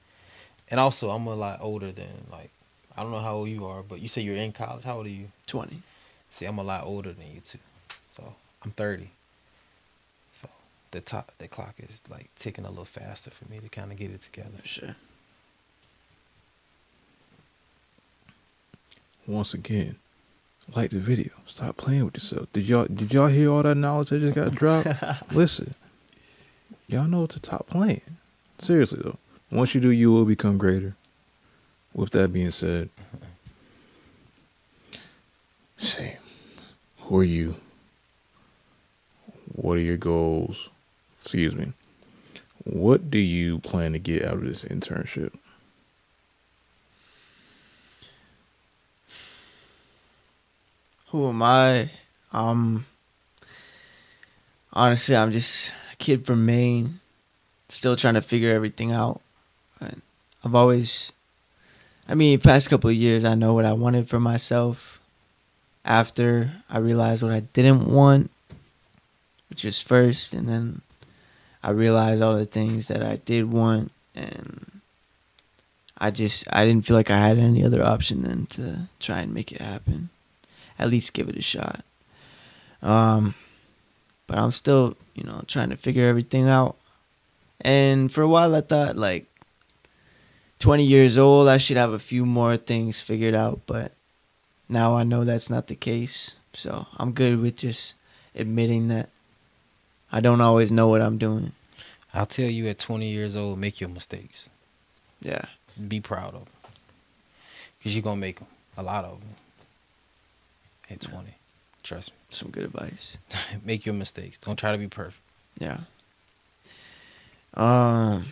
[0.69, 2.51] And also, I'm a lot older than like
[2.97, 4.85] I don't know how old you are, but you say you're in college.
[4.85, 5.29] How old are you?
[5.47, 5.83] Twenty.
[6.31, 7.59] See, I'm a lot older than you too.
[8.15, 9.11] So I'm 30.
[10.35, 10.49] So
[10.91, 13.99] the top, the clock is like ticking a little faster for me to kind of
[13.99, 14.59] get it together.
[14.65, 14.97] Sure.
[19.27, 19.97] Once again,
[20.75, 21.31] like the video.
[21.47, 22.53] Stop playing with yourself.
[22.53, 24.89] Did y'all did y'all hear all that knowledge that just got dropped?
[25.33, 25.75] Listen,
[26.87, 28.03] y'all know what to stop playing.
[28.59, 29.19] Seriously though,
[29.51, 30.95] Once you do, you will become greater.
[31.95, 32.91] With that being said,
[35.79, 36.19] say,
[37.01, 37.57] who are you?
[39.53, 40.69] What are your goals?
[41.19, 41.73] Excuse me.
[42.65, 45.33] What do you plan to get out of this internship?
[51.17, 51.91] Who am I?
[52.31, 52.85] Um
[54.71, 57.01] honestly, I'm just a kid from Maine,
[57.71, 59.23] still trying to figure everything out.
[59.81, 60.03] And
[60.45, 61.15] I've always
[62.07, 65.01] I mean, past couple of years I know what I wanted for myself.
[65.87, 68.31] After I realized what I didn't want,
[69.49, 70.83] which was first, and then
[71.63, 74.83] I realized all the things that I did want and
[75.97, 79.33] I just I didn't feel like I had any other option than to try and
[79.33, 80.11] make it happen
[80.79, 81.85] at least give it a shot.
[82.83, 83.35] Um,
[84.27, 86.77] but I'm still, you know, trying to figure everything out.
[87.61, 89.27] And for a while, I thought like
[90.59, 93.61] 20 years old, I should have a few more things figured out.
[93.67, 93.93] But
[94.69, 96.37] now I know that's not the case.
[96.53, 97.95] So I'm good with just
[98.35, 99.09] admitting that
[100.11, 101.53] I don't always know what I'm doing.
[102.15, 104.49] I'll tell you at 20 years old, make your mistakes.
[105.21, 105.45] Yeah.
[105.89, 106.73] Be proud of them.
[107.79, 108.49] Because you're going to make them.
[108.79, 109.29] A lot of them.
[110.91, 111.35] At 20.
[111.83, 112.17] Trust me.
[112.31, 113.17] Some good advice.
[113.65, 114.39] make your mistakes.
[114.39, 115.21] Don't try to be perfect.
[115.59, 115.81] Yeah.
[117.55, 118.27] Um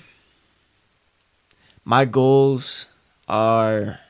[1.85, 2.87] my goals
[3.29, 4.01] are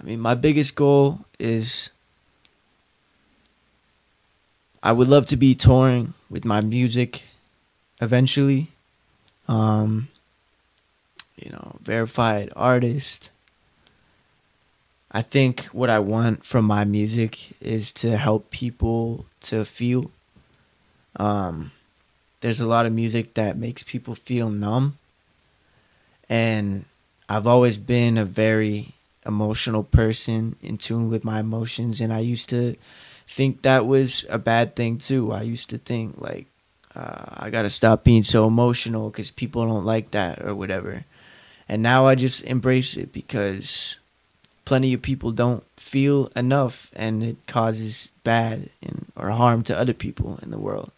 [0.00, 1.90] I mean my biggest goal is
[4.82, 7.24] I would love to be touring with my music
[8.00, 8.68] eventually.
[9.48, 10.08] Um
[11.36, 13.30] you know, verified artist.
[15.16, 20.10] I think what I want from my music is to help people to feel.
[21.14, 21.70] Um,
[22.40, 24.98] there's a lot of music that makes people feel numb.
[26.28, 26.84] And
[27.28, 28.92] I've always been a very
[29.24, 32.00] emotional person, in tune with my emotions.
[32.00, 32.74] And I used to
[33.28, 35.32] think that was a bad thing too.
[35.32, 36.46] I used to think, like,
[36.96, 41.04] uh, I got to stop being so emotional because people don't like that or whatever.
[41.68, 43.96] And now I just embrace it because
[44.64, 49.92] plenty of people don't feel enough and it causes bad and or harm to other
[49.92, 50.90] people in the world.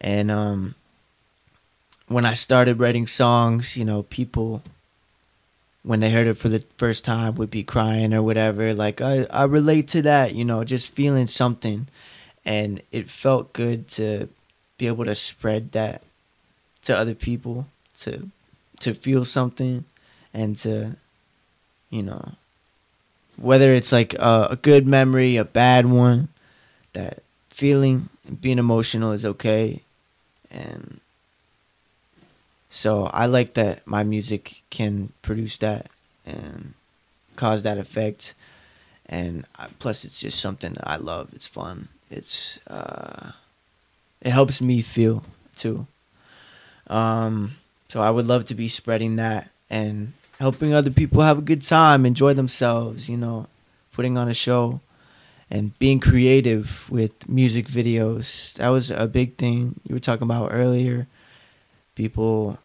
[0.00, 0.74] And um
[2.08, 4.62] when I started writing songs, you know, people
[5.82, 8.74] when they heard it for the first time would be crying or whatever.
[8.74, 11.86] Like I, I relate to that, you know, just feeling something.
[12.44, 14.28] And it felt good to
[14.76, 16.02] be able to spread that
[16.82, 17.66] to other people,
[18.00, 18.30] to
[18.80, 19.84] to feel something
[20.32, 20.96] and to
[21.90, 22.32] you know
[23.40, 26.28] whether it's like a, a good memory a bad one
[26.92, 28.08] that feeling
[28.40, 29.82] being emotional is okay.
[30.50, 31.00] And
[32.72, 35.86] so i like that my music can produce that
[36.24, 36.74] and
[37.36, 38.34] cause that effect.
[39.06, 41.30] And I, plus it's just something that i love.
[41.34, 41.88] It's fun.
[42.10, 43.32] It's uh
[44.20, 45.24] it helps me feel
[45.56, 45.86] too.
[46.88, 47.56] Um
[47.88, 51.62] so I would love to be spreading that and helping other people have a good
[51.62, 53.46] time, enjoy themselves, you know,
[53.92, 54.80] putting on a show
[55.50, 58.54] and being creative with music videos.
[58.54, 61.06] That was a big thing you were talking about earlier.
[61.94, 62.58] People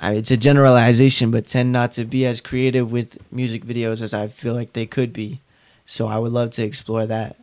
[0.00, 4.12] I, it's a generalization, but tend not to be as creative with music videos as
[4.12, 5.40] I feel like they could be.
[5.86, 7.36] So I would love to explore that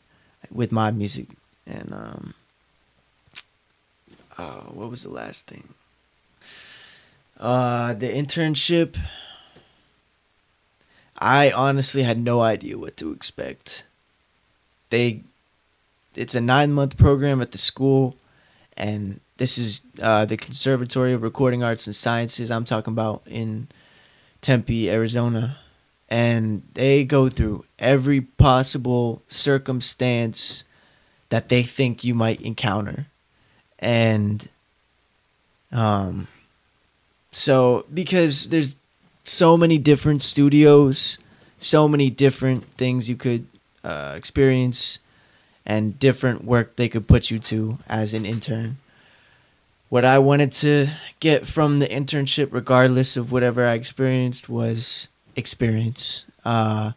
[0.52, 1.28] with my music.
[1.66, 2.34] And um,
[4.38, 5.74] uh, what was the last thing?
[7.40, 8.98] Uh, the internship.
[11.18, 13.86] I honestly had no idea what to expect.
[14.90, 15.22] They,
[16.16, 18.18] it's a nine month program at the school,
[18.76, 22.52] and this is uh, the Conservatory of Recording Arts and Sciences.
[22.52, 23.68] I'm talking about in
[24.42, 25.60] Tempe, Arizona,
[26.10, 30.66] and they go through every possible circumstance
[31.30, 33.08] that they think you might encounter,
[33.78, 34.50] and
[35.72, 36.28] um
[37.32, 38.76] so because there's
[39.24, 41.18] so many different studios,
[41.60, 43.46] so many different things you could
[43.84, 45.00] uh, experience,
[45.66, 48.78] and different work they could put you to as an intern.
[49.90, 56.26] What I wanted to get from the internship, regardless of whatever I experienced, was experience.
[56.46, 56.92] Uh,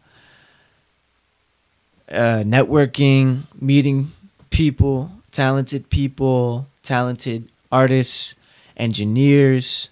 [2.11, 4.11] uh, networking, meeting
[4.49, 8.35] people, talented people, talented artists,
[8.77, 9.89] engineers,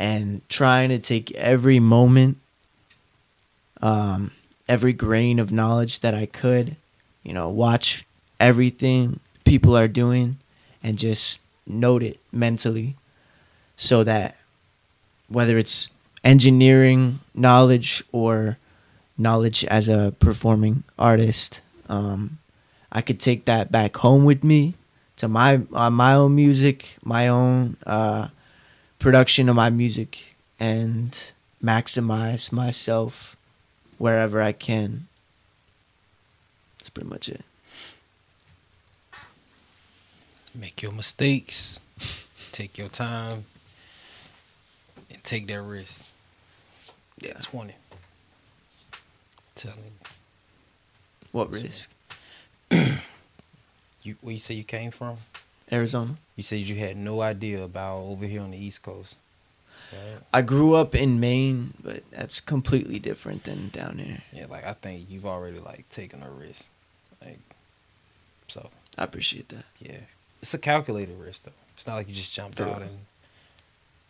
[0.00, 2.38] and trying to take every moment,
[3.82, 4.30] um,
[4.66, 6.76] every grain of knowledge that I could,
[7.22, 8.06] you know, watch
[8.40, 10.38] everything people are doing
[10.82, 12.96] and just note it mentally
[13.76, 14.36] so that
[15.28, 15.90] whether it's
[16.24, 18.56] engineering knowledge or
[19.18, 21.60] knowledge as a performing artist.
[21.90, 22.38] Um,
[22.90, 24.74] I could take that back home with me
[25.16, 28.28] to my uh, my own music, my own uh,
[29.00, 31.18] production of my music, and
[31.62, 33.34] maximize myself
[33.98, 35.08] wherever I can.
[36.78, 37.42] That's pretty much it.
[40.54, 41.80] Make your mistakes.
[42.52, 43.46] Take your time.
[45.10, 46.00] And take that risk.
[47.20, 47.34] Yeah.
[47.40, 47.74] Twenty.
[49.54, 50.08] Telling you.
[51.32, 51.88] What risk?
[54.02, 55.18] You where you say you came from?
[55.70, 56.16] Arizona.
[56.40, 59.16] You said you had no idea about over here on the East Coast.
[59.92, 60.22] Right?
[60.32, 64.22] I grew up in Maine, but that's completely different than down here.
[64.32, 66.64] Yeah, like I think you've already like taken a risk.
[67.22, 67.40] Like
[68.48, 69.66] so I appreciate that.
[69.80, 69.98] yeah.
[70.40, 71.52] It's a calculated risk though.
[71.76, 73.00] It's not like you just jumped For out and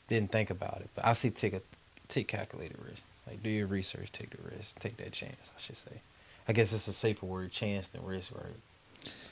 [0.09, 0.91] didn't think about it.
[0.95, 1.63] But I say take a
[2.07, 3.03] take calculated risk.
[3.27, 6.01] Like do your research, take the risk, take that chance, I should say.
[6.47, 8.55] I guess it's a safer word, chance than risk, right?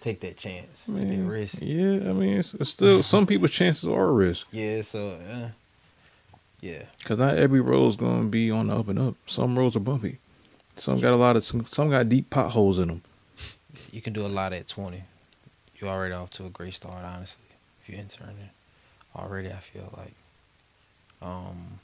[0.00, 0.84] Take that chance.
[0.88, 1.58] I Take that risk.
[1.60, 5.48] yeah, I mean, it's, it's still some people's chances are a risk Yeah, so uh,
[6.60, 6.84] yeah.
[6.98, 9.14] because not every road's gonna be on the up and up.
[9.26, 10.18] Some roads are bumpy.
[10.76, 11.66] Some got a lot of some.
[11.66, 13.02] Some got deep potholes in them.
[13.90, 15.02] You can do a lot at 20.
[15.80, 17.42] You're already off to a great start, honestly.
[17.82, 18.50] If you're interning
[19.16, 20.14] already, I feel like.
[21.20, 21.78] Um,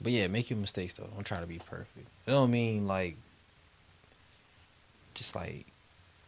[0.00, 1.08] but yeah, make your mistakes though.
[1.14, 2.06] Don't try to be perfect.
[2.26, 3.16] It don't mean like
[5.14, 5.66] just like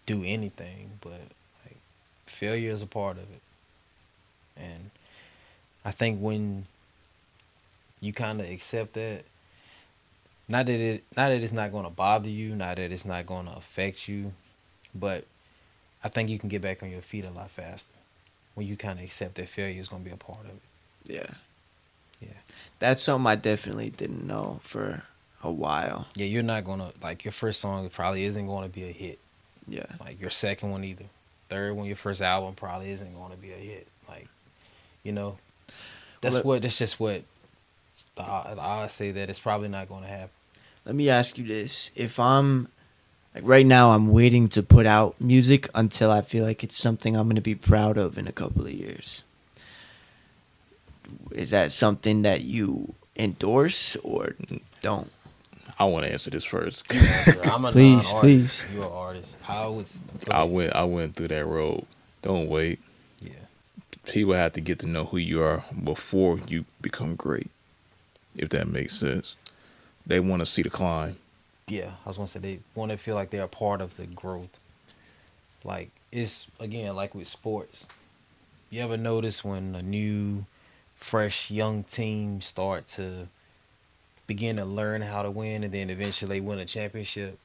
[0.06, 1.20] do anything, but
[1.64, 1.76] like
[2.26, 3.42] failure is a part of it.
[4.56, 4.90] And
[5.84, 6.66] I think when
[8.00, 9.24] you kind of accept that,
[10.48, 13.26] not that it not that it's not going to bother you, not that it's not
[13.26, 14.32] going to affect you,
[14.94, 15.24] but
[16.04, 17.88] I think you can get back on your feet a lot faster
[18.54, 20.60] when you kind of accept that failure is going to be a part of it.
[21.06, 21.30] Yeah.
[22.20, 22.38] Yeah.
[22.78, 25.04] That's something I definitely didn't know for
[25.42, 26.06] a while.
[26.14, 28.92] Yeah, you're not going to like your first song probably isn't going to be a
[28.92, 29.18] hit.
[29.72, 29.86] Yeah.
[30.00, 31.06] Like your second one either.
[31.48, 33.86] Third one, your first album probably isn't going to be a hit.
[34.06, 34.28] Like,
[35.02, 35.38] you know,
[36.20, 37.22] that's Well, what that's just what
[38.16, 40.30] the, the odds say that it's probably not going to happen.
[40.84, 41.90] Let me ask you this.
[41.94, 42.68] If I'm
[43.34, 47.16] like right now I'm waiting to put out music until I feel like it's something
[47.16, 49.24] I'm going to be proud of in a couple of years.
[51.30, 54.34] Is that something that you endorse or
[54.82, 55.10] don't?
[55.78, 56.84] I want to answer this first.
[57.44, 58.66] I'm a Please, please.
[58.72, 59.36] You're an artist.
[59.48, 59.84] I would.
[59.86, 60.00] s-
[60.30, 60.74] I went.
[60.74, 61.86] I went through that road.
[62.22, 62.80] Don't wait.
[63.20, 63.32] Yeah.
[64.04, 67.50] People have to get to know who you are before you become great.
[68.36, 69.34] If that makes sense,
[70.06, 71.18] they want to see the climb.
[71.68, 74.06] Yeah, I was gonna say they want to feel like they're a part of the
[74.06, 74.48] growth.
[75.64, 77.86] Like it's again like with sports.
[78.70, 80.46] You ever notice when a new,
[80.96, 83.28] fresh young team start to
[84.26, 87.38] begin to learn how to win, and then eventually win a championship?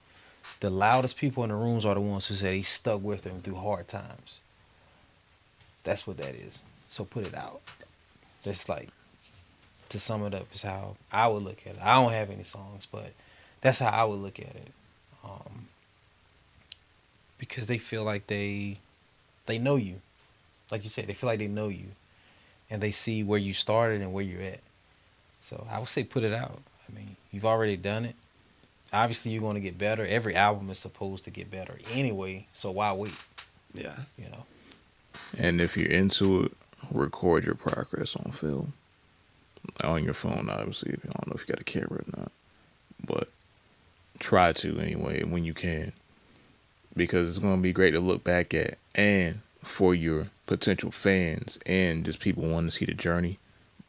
[0.60, 3.42] The loudest people in the rooms are the ones who say he stuck with them
[3.42, 4.40] through hard times.
[5.84, 6.60] That's what that is.
[6.90, 7.62] So put it out.
[8.44, 8.90] That's like
[9.90, 11.82] to sum it up is how I would look at it.
[11.82, 13.14] I don't have any songs, but
[13.62, 14.72] that's how I would look at it.
[15.24, 15.68] Um,
[17.38, 18.80] because they feel like they
[19.46, 20.02] they know you.
[20.72, 21.88] Like you said, they feel like they know you.
[22.70, 24.60] And they see where you started and where you're at.
[25.48, 26.60] So I would say put it out.
[26.90, 28.16] I mean, you've already done it.
[28.92, 30.06] Obviously you're gonna get better.
[30.06, 33.14] Every album is supposed to get better anyway, so why wait?
[33.74, 33.96] Yeah.
[34.18, 34.44] You know?
[35.38, 36.52] And if you're into it,
[36.92, 38.74] record your progress on film.
[39.86, 40.94] On your phone, obviously.
[40.94, 42.32] If I don't know if you got a camera or not.
[43.06, 43.30] But
[44.20, 45.94] try to anyway when you can.
[46.96, 48.78] Because it's going to be great to look back at.
[48.96, 53.40] And for your potential fans and just people wanting to see the journey,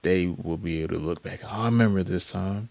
[0.02, 1.40] they will be able to look back.
[1.44, 2.68] Oh, I remember this time.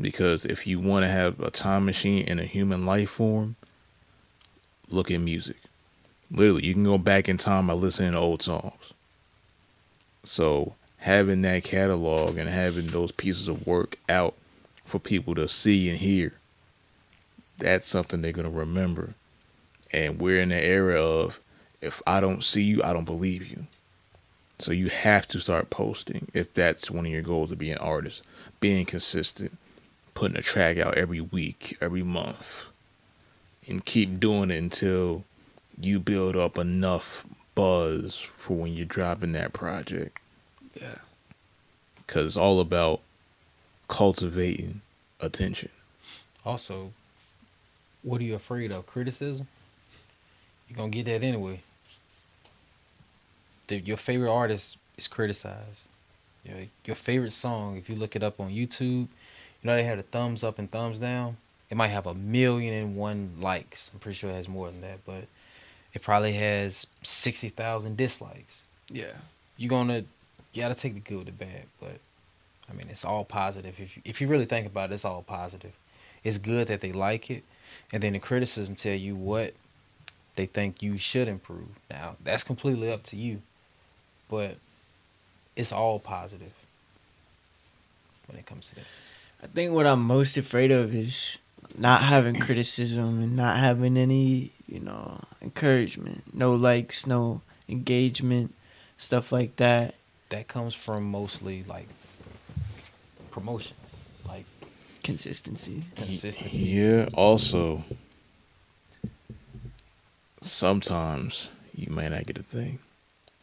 [0.00, 3.56] Because if you want to have a time machine in a human life form,
[4.88, 5.56] look at music.
[6.30, 8.92] Literally, you can go back in time by listening to old songs.
[10.24, 14.34] So having that catalog and having those pieces of work out
[14.84, 16.32] for people to see and hear,
[17.58, 19.14] that's something they're gonna remember.
[19.92, 21.38] And we're in the era of
[21.82, 23.66] if I don't see you, I don't believe you.
[24.62, 27.78] So you have to start posting if that's one of your goals to be an
[27.78, 28.22] artist.
[28.60, 29.58] Being consistent,
[30.14, 32.66] putting a track out every week, every month.
[33.66, 35.24] And keep doing it until
[35.80, 40.16] you build up enough buzz for when you're dropping that project.
[40.80, 40.98] Yeah.
[41.96, 43.00] Because it's all about
[43.88, 44.80] cultivating
[45.18, 45.70] attention.
[46.46, 46.92] Also,
[48.02, 48.86] what are you afraid of?
[48.86, 49.48] Criticism?
[50.68, 51.62] You're gonna get that anyway.
[53.72, 55.86] The, your favorite artist is criticized.
[56.44, 59.08] Your, your favorite song, if you look it up on YouTube, you
[59.64, 61.38] know they had a thumbs up and thumbs down.
[61.70, 63.90] It might have a million and one likes.
[63.94, 65.24] I'm pretty sure it has more than that, but
[65.94, 68.60] it probably has sixty thousand dislikes.
[68.90, 69.14] Yeah.
[69.56, 70.04] You're gonna
[70.52, 71.98] you gotta take the good with the bad, but
[72.70, 73.80] I mean it's all positive.
[73.80, 75.72] If you, if you really think about it, it's all positive.
[76.22, 77.42] It's good that they like it,
[77.90, 79.54] and then the criticism tell you what
[80.36, 81.68] they think you should improve.
[81.88, 83.40] Now that's completely up to you,
[84.32, 84.56] but
[85.56, 86.54] it's all positive
[88.26, 88.84] when it comes to that.
[89.42, 91.36] I think what I'm most afraid of is
[91.76, 96.22] not having criticism and not having any, you know, encouragement.
[96.32, 98.54] No likes, no engagement,
[98.96, 99.96] stuff like that.
[100.30, 101.88] That comes from mostly like
[103.30, 103.76] promotion,
[104.26, 104.46] like
[105.02, 105.84] Consistency.
[105.94, 106.56] consistency.
[106.56, 107.08] Yeah.
[107.12, 107.84] Also,
[110.40, 112.78] sometimes you may not get a thing,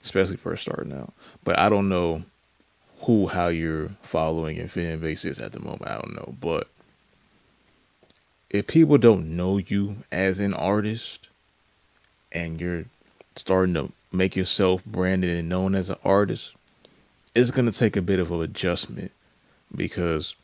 [0.04, 1.14] especially first starting out.
[1.43, 2.24] But I don't know
[3.02, 5.88] who, how your following and fan base is at the moment.
[5.88, 6.68] I don't know, but
[8.50, 11.28] if people don't know you as an artist,
[12.32, 12.86] and you're
[13.36, 16.54] starting to make yourself branded and known as an artist,
[17.36, 19.12] it's gonna take a bit of an adjustment
[19.76, 20.36] because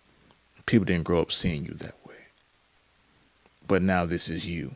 [0.66, 2.16] people didn't grow up seeing you that way.
[3.68, 4.76] But now this is you.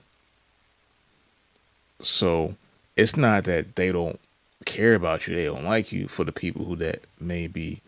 [2.01, 2.55] So
[2.95, 4.19] it's not that they don't
[4.65, 7.81] care about you, they don't like you for the people who that may be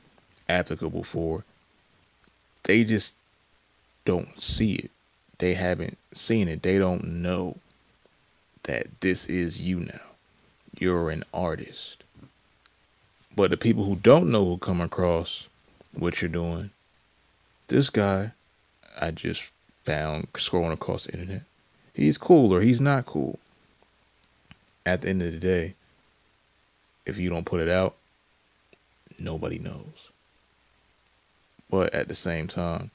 [0.47, 1.43] applicable for.
[2.63, 3.15] They just
[4.05, 4.91] don't see it.
[5.39, 6.61] They haven't seen it.
[6.61, 7.57] They don't know
[8.63, 10.01] that this is you now.
[10.79, 12.03] You're an artist.
[13.35, 15.47] But the people who don't know who come across
[15.93, 16.71] what you're doing,
[17.67, 18.31] this guy
[18.99, 19.43] I just
[19.83, 21.43] found scrolling across the internet.
[21.93, 23.39] He's cool or he's not cool.
[24.85, 25.75] At the end of the day,
[27.05, 27.95] if you don't put it out,
[29.19, 30.09] nobody knows.
[31.69, 32.91] But at the same time,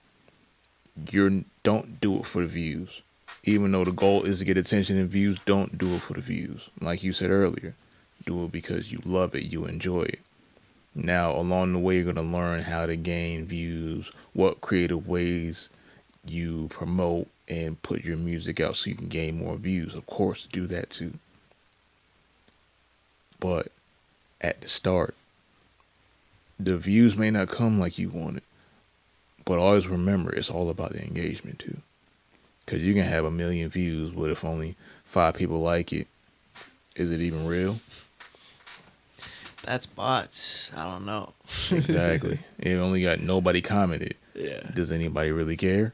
[1.11, 3.03] you don't do it for the views.
[3.45, 6.21] Even though the goal is to get attention and views, don't do it for the
[6.21, 6.69] views.
[6.81, 7.75] Like you said earlier,
[8.25, 10.21] do it because you love it, you enjoy it.
[10.95, 15.69] Now, along the way, you're going to learn how to gain views, what creative ways
[16.27, 19.95] you promote and put your music out so you can gain more views.
[19.95, 21.13] Of course, do that too.
[23.39, 23.69] But
[24.41, 25.15] at the start,
[26.59, 28.43] the views may not come like you wanted.
[29.45, 31.79] But always remember, it's all about the engagement too.
[32.65, 34.75] Because you can have a million views, but if only
[35.05, 36.09] five people like it,
[36.97, 37.79] is it even real?
[39.63, 40.71] That's bots.
[40.77, 41.33] I don't know.
[41.71, 42.39] Exactly.
[42.59, 44.15] it only got nobody commented.
[44.35, 44.61] Yeah.
[44.75, 45.93] Does anybody really care?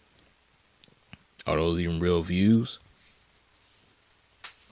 [1.46, 2.78] Are those even real views?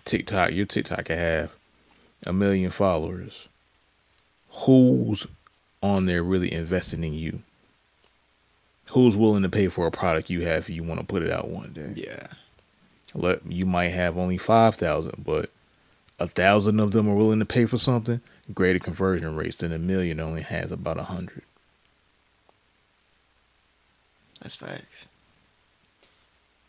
[0.05, 1.57] TikTok, your TikTok can have
[2.27, 3.49] a million followers.
[4.53, 5.27] Who's
[5.83, 7.41] on there really investing in you?
[8.91, 11.31] Who's willing to pay for a product you have if you want to put it
[11.31, 11.93] out one day?
[11.95, 12.27] Yeah.
[13.15, 15.51] Let you might have only five thousand, but
[16.19, 18.21] a thousand of them are willing to pay for something.
[18.53, 21.43] Greater conversion rates than a million only has about a hundred.
[24.43, 25.07] That's facts.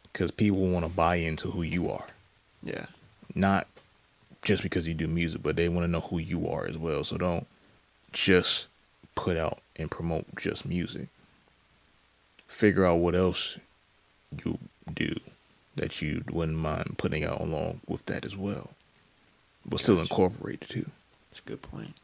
[0.04, 2.06] Because people want to buy into who you are.
[2.64, 2.86] Yeah.
[3.34, 3.66] not
[4.44, 7.04] just because you do music, but they want to know who you are as well.
[7.04, 7.48] So don't
[8.12, 8.68] just
[9.16, 11.08] put out and promote just music.
[12.48, 13.58] Figure out what else
[14.44, 14.58] you
[14.94, 15.16] do
[15.76, 18.72] that you wouldn't mind putting out along with that as well.
[19.66, 20.14] But still Gotcha.
[20.14, 20.90] incorporate it too.
[21.30, 21.96] That's a good point.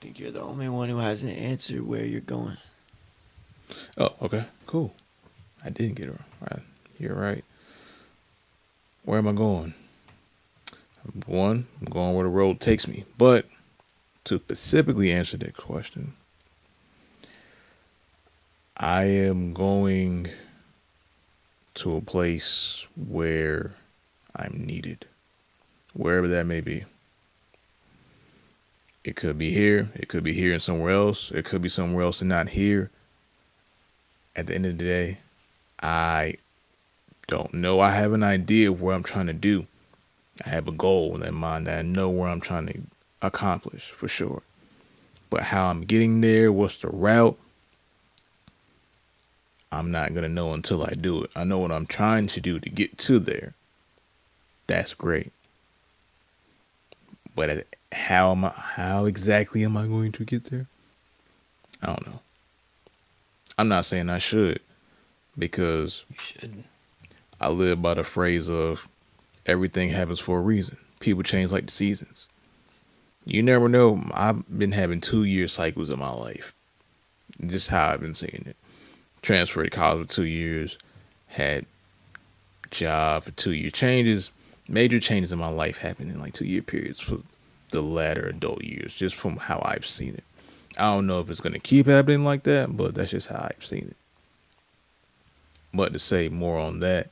[0.00, 2.56] think you're the only one who hasn't answered where you're going.
[3.96, 4.92] Oh, okay, cool.
[5.64, 6.62] I didn't get it right.
[6.98, 7.44] You're right.
[9.04, 9.74] Where am I going?
[11.26, 13.04] One, I'm going where the road takes me.
[13.18, 13.46] But
[14.24, 16.14] to specifically answer that question,
[18.76, 20.30] I am going
[21.74, 23.72] to a place where
[24.36, 25.06] I'm needed,
[25.92, 26.84] wherever that may be.
[29.04, 32.04] It could be here, it could be here and somewhere else, it could be somewhere
[32.04, 32.90] else and not here
[34.36, 35.18] at the end of the day,
[35.82, 36.36] I
[37.26, 37.80] don't know.
[37.80, 39.66] I have an idea of what I'm trying to do.
[40.44, 42.80] I have a goal in mind that I know where I'm trying to
[43.20, 44.42] accomplish for sure.
[45.30, 47.38] But how I'm getting there, what's the route,
[49.70, 51.30] I'm not going to know until I do it.
[51.34, 53.54] I know what I'm trying to do to get to there.
[54.66, 55.32] That's great.
[57.34, 60.66] But how am I, how exactly am I going to get there?
[61.82, 62.20] I don't know.
[63.58, 64.60] I'm not saying I should
[65.38, 66.66] because You shouldn't.
[67.42, 68.86] I live by the phrase of
[69.46, 70.76] everything happens for a reason.
[71.00, 72.28] people change like the seasons.
[73.24, 74.04] You never know.
[74.14, 76.54] I've been having two year cycles in my life.
[77.44, 78.56] Just how I've been seeing it.
[79.22, 80.78] Transferred to college for two years,
[81.26, 81.66] had
[82.70, 84.30] job for two year changes.
[84.68, 87.18] Major changes in my life happened in like two year periods for
[87.70, 90.24] the latter adult years, just from how I've seen it.
[90.78, 93.66] I don't know if it's gonna keep happening like that, but that's just how I've
[93.66, 93.96] seen it.
[95.74, 97.08] But to say more on that,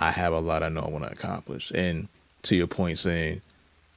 [0.00, 1.70] I have a lot I know I want to accomplish.
[1.74, 2.08] And
[2.44, 3.42] to your point, saying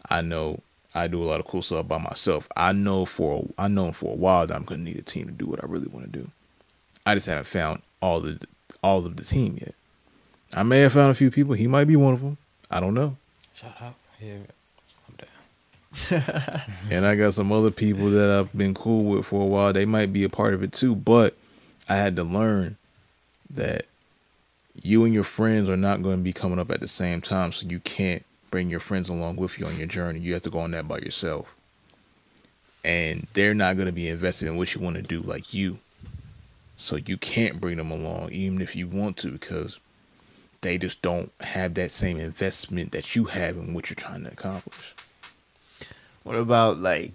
[0.10, 0.60] I know
[0.93, 2.47] I do a lot of cool stuff by myself.
[2.56, 5.32] I know for I know for a while that I'm gonna need a team to
[5.32, 6.30] do what I really want to do.
[7.06, 8.39] I just haven't found all the
[8.84, 9.74] all of the team yet.
[10.54, 11.56] I may have found a few people.
[11.56, 12.38] He might be one of them.
[12.70, 13.18] I don't know.
[13.56, 13.95] Shout out.
[14.22, 14.36] Yeah,
[15.08, 16.62] I'm down.
[16.91, 19.72] and I got some other people that I've been cool with for a while.
[19.72, 21.36] They might be a part of it too, but
[21.88, 22.78] I had to learn
[23.51, 23.86] that
[24.82, 27.51] you and your friends are not going to be coming up at the same time,
[27.51, 30.19] so you can't bring your friends along with you on your journey.
[30.19, 31.53] You have to go on that by yourself.
[32.84, 35.80] And they're not going to be invested in what you want to do like you.
[36.76, 39.80] So you can't bring them along even if you want to because
[40.61, 44.32] they just don't have that same investment that you have in what you're trying to
[44.32, 44.95] accomplish.
[46.24, 47.13] What about like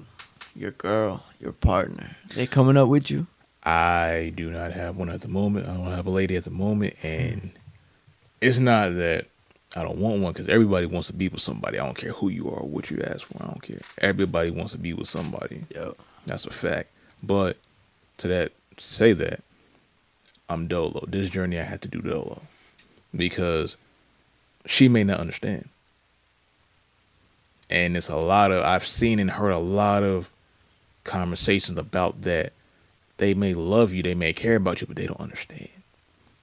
[0.54, 2.16] your girl, your partner?
[2.34, 3.26] They coming up with you?
[3.68, 5.68] I do not have one at the moment.
[5.68, 7.50] I don't have a lady at the moment, and
[8.40, 9.26] it's not that
[9.76, 11.78] I don't want one because everybody wants to be with somebody.
[11.78, 13.42] I don't care who you are or what you ask for.
[13.42, 13.82] I don't care.
[13.98, 15.66] Everybody wants to be with somebody.
[15.74, 15.96] Yo.
[16.24, 16.88] That's a fact.
[17.22, 17.58] But
[18.16, 19.42] to that, say that
[20.48, 21.04] I'm dolo.
[21.06, 22.40] This journey I have to do dolo
[23.14, 23.76] because
[24.64, 25.68] she may not understand.
[27.68, 30.30] And it's a lot of I've seen and heard a lot of
[31.04, 32.54] conversations about that.
[33.18, 35.68] They may love you, they may care about you, but they don't understand.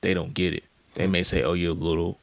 [0.02, 0.64] They don't get it.
[0.94, 1.12] They hmm.
[1.12, 2.20] may say, "Oh, your little,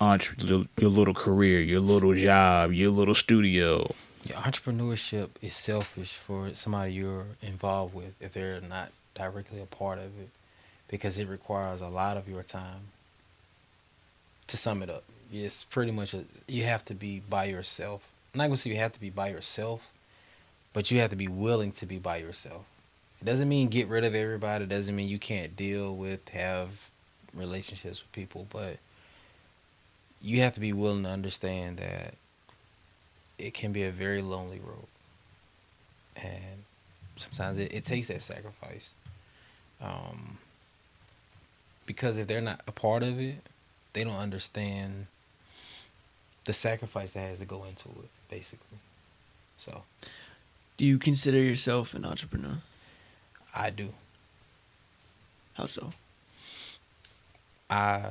[0.00, 6.52] entre- your little career, your little job, your little studio." Your entrepreneurship is selfish for
[6.54, 10.30] somebody you're involved with if they're not directly a part of it
[10.88, 12.88] because it requires a lot of your time.
[14.48, 18.08] To sum it up, it's pretty much a, you have to be by yourself.
[18.32, 19.88] I'm not gonna say you have to be by yourself,
[20.72, 22.64] but you have to be willing to be by yourself.
[23.26, 24.66] Doesn't mean get rid of everybody.
[24.66, 26.68] Doesn't mean you can't deal with have
[27.34, 28.78] relationships with people, but
[30.22, 32.14] you have to be willing to understand that
[33.36, 34.86] it can be a very lonely road.
[36.14, 36.62] And
[37.16, 38.90] sometimes it, it takes that sacrifice.
[39.82, 40.38] Um,
[41.84, 43.38] because if they're not a part of it,
[43.92, 45.08] they don't understand
[46.44, 48.78] the sacrifice that has to go into it, basically.
[49.58, 49.82] So
[50.76, 52.58] Do you consider yourself an entrepreneur?
[53.56, 53.88] I do.
[55.54, 55.92] How so?
[57.70, 58.02] I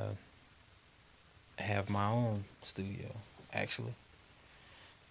[1.58, 3.08] have my own studio,
[3.54, 3.94] actually.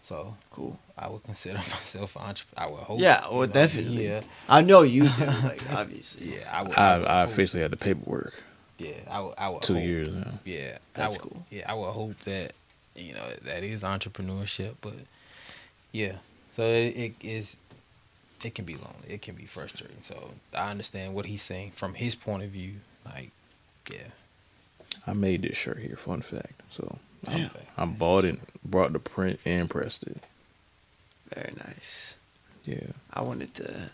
[0.03, 0.78] So Cool.
[0.99, 2.66] I would consider myself an entrepreneur.
[2.68, 3.01] I would hope.
[3.01, 4.07] Yeah, you well, know, definitely.
[4.07, 6.35] Yeah, I know you do, like obviously.
[6.37, 6.51] yeah.
[6.53, 6.74] I would.
[6.76, 8.35] I, would I officially had the paperwork.
[8.78, 9.35] Yeah, I would.
[9.39, 9.62] I would.
[9.62, 10.32] Two hope- years now.
[10.45, 11.47] Yeah, That's I would, cool.
[11.51, 12.53] Yeah, I would hope that
[12.97, 14.95] you know that is entrepreneurship, but
[15.93, 16.16] yeah.
[16.55, 17.57] So it, it is.
[18.45, 19.09] It can be lonely.
[19.09, 19.97] It can be frustrating.
[20.03, 22.74] So I understand what he's saying from his point of view.
[23.05, 23.30] Like,
[23.90, 24.09] yeah,
[25.07, 25.97] I made this shirt here.
[25.97, 26.61] Fun fact.
[26.70, 27.51] So I, Damn.
[27.76, 30.18] I bought it, brought the print, and pressed it.
[31.34, 32.16] Very nice.
[32.64, 32.92] Yeah.
[33.12, 33.90] I wanted to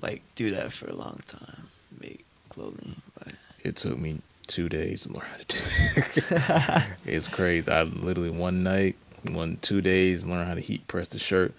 [0.00, 1.68] like do that for a long time.
[2.00, 3.32] Make clothing, but
[3.62, 5.58] It took me two days to learn how to do
[5.96, 6.84] it.
[7.06, 7.70] it's crazy.
[7.70, 8.96] I literally one night,
[9.30, 11.54] one two days, learned how to heat press the shirt.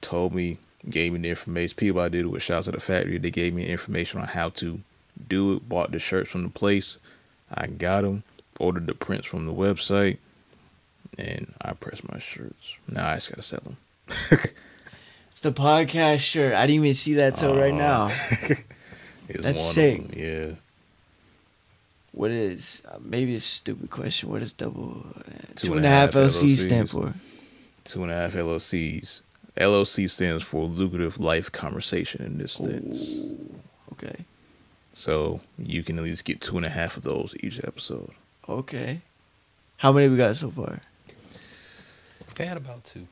[0.00, 0.58] Told me,
[0.90, 1.76] gave me the information.
[1.76, 3.18] People I did it with shouts to the factory.
[3.18, 4.80] They gave me information on how to
[5.28, 5.68] do it.
[5.68, 6.98] Bought the shirts from the place.
[7.52, 8.24] I got them.
[8.60, 10.18] Ordered the prints from the website,
[11.18, 12.76] and I pressed my shirts.
[12.88, 13.76] Now I just gotta sell them.
[15.30, 16.54] it's the podcast shirt.
[16.54, 18.12] I didn't even see that till right now.
[19.28, 19.98] It's That's one sick.
[20.00, 20.18] of them.
[20.18, 20.54] Yeah.
[22.12, 24.28] What is uh, maybe it's a stupid question?
[24.28, 25.22] What does double uh,
[25.56, 27.14] Two two and and a half half LC stand for?
[27.84, 29.22] two and a half LLCs.
[29.56, 33.08] LLC stands for lucrative life conversation in this sense.
[33.10, 33.60] Ooh,
[33.92, 34.24] okay,
[34.92, 38.10] So you can at least get two and a half of those each episode.
[38.48, 39.00] okay.
[39.78, 40.80] How many we got so far?
[42.26, 43.06] we've had about two.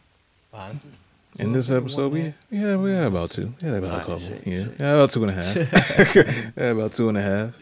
[0.55, 0.90] Honestly,
[1.38, 3.55] In this episode, we yeah we had about two.
[3.61, 4.18] Yeah, about a Alright, couple.
[4.20, 4.76] sick, yeah, sick.
[4.78, 6.16] yeah, about two and a half.
[6.57, 7.55] yeah, about two and a half.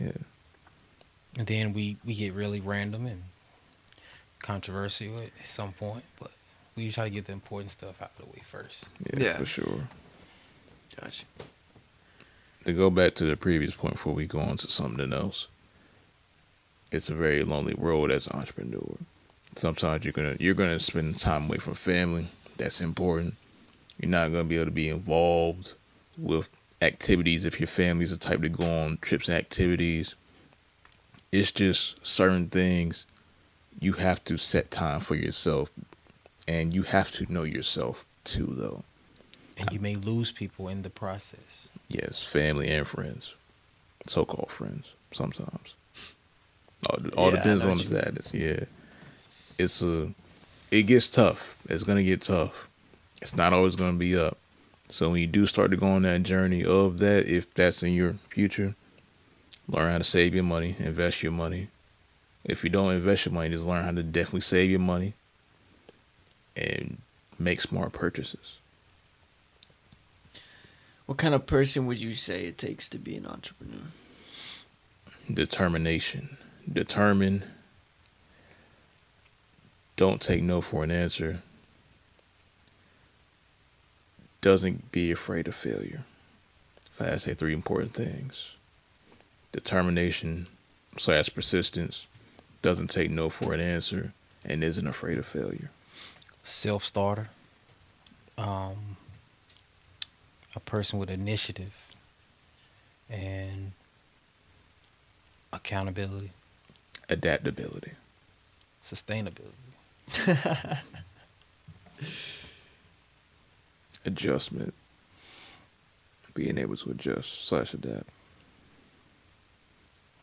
[0.00, 0.12] Yeah,
[1.36, 3.22] and then we we get really random and
[4.40, 6.30] controversial at some point, but
[6.78, 8.84] we try to get the important stuff out of the way first.
[9.12, 9.36] yeah, Yeah.
[9.38, 9.80] for sure.
[11.00, 11.24] Gotcha.
[12.64, 15.46] To go back to the previous point before we go on to something else,
[16.90, 18.96] it's a very lonely road as an entrepreneur.
[19.56, 22.28] Sometimes you're gonna you're gonna spend time away from family.
[22.56, 23.34] That's important.
[24.00, 25.72] You're not gonna be able to be involved
[26.16, 26.48] with
[26.82, 30.14] activities if your family's the type to go on trips and activities.
[31.32, 33.04] It's just certain things
[33.80, 35.70] you have to set time for yourself
[36.48, 38.82] and you have to know yourself too though.
[39.58, 41.68] And you may lose people in the process.
[41.88, 43.34] Yes, family and friends.
[44.06, 45.74] So called friends sometimes.
[46.88, 48.32] All, all Yeah, depends on the status.
[48.32, 48.64] Yeah.
[49.58, 50.10] It's a
[50.70, 51.56] it gets tough.
[51.68, 52.68] It's gonna get tough.
[53.20, 54.38] It's not always gonna be up.
[54.88, 57.92] So when you do start to go on that journey of that, if that's in
[57.92, 58.74] your future,
[59.68, 61.68] learn how to save your money, invest your money.
[62.42, 65.12] If you don't invest your money, just learn how to definitely save your money
[66.58, 66.98] and
[67.38, 68.56] make smart purchases.
[71.06, 73.92] What kind of person would you say it takes to be an entrepreneur?
[75.32, 76.36] determination.
[76.70, 77.44] Determine.
[79.96, 81.42] Don't take no for an answer.
[84.40, 86.04] Doesn't be afraid of failure.
[86.86, 88.52] If I had to say three important things
[89.50, 90.46] determination
[90.98, 92.06] slash persistence,
[92.60, 94.12] doesn't take no for an answer,
[94.44, 95.70] and isn't afraid of failure.
[96.48, 97.28] Self starter.
[98.38, 98.96] Um,
[100.56, 101.74] a person with initiative
[103.10, 103.72] and
[105.52, 106.30] accountability,
[107.10, 107.92] Adaptability.
[108.84, 109.52] sustainability.
[114.06, 114.72] Adjustment.
[116.34, 118.08] Being able to adjust slash adapt.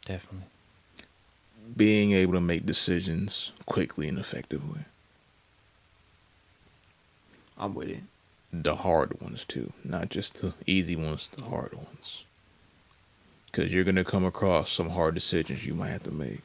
[0.05, 0.47] Definitely.
[1.75, 4.81] Being able to make decisions quickly and effectively.
[7.57, 8.03] I'm with it.
[8.51, 12.23] the hard ones too, not just the easy ones, the hard ones.
[13.47, 16.41] Because you're going to come across some hard decisions you might have to make.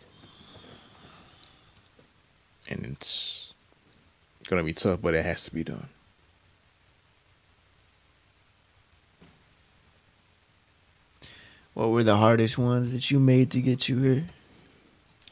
[2.69, 3.53] And it's
[4.47, 5.89] going to be tough, but it has to be done.
[11.75, 14.25] What were the hardest ones that you made to get you here?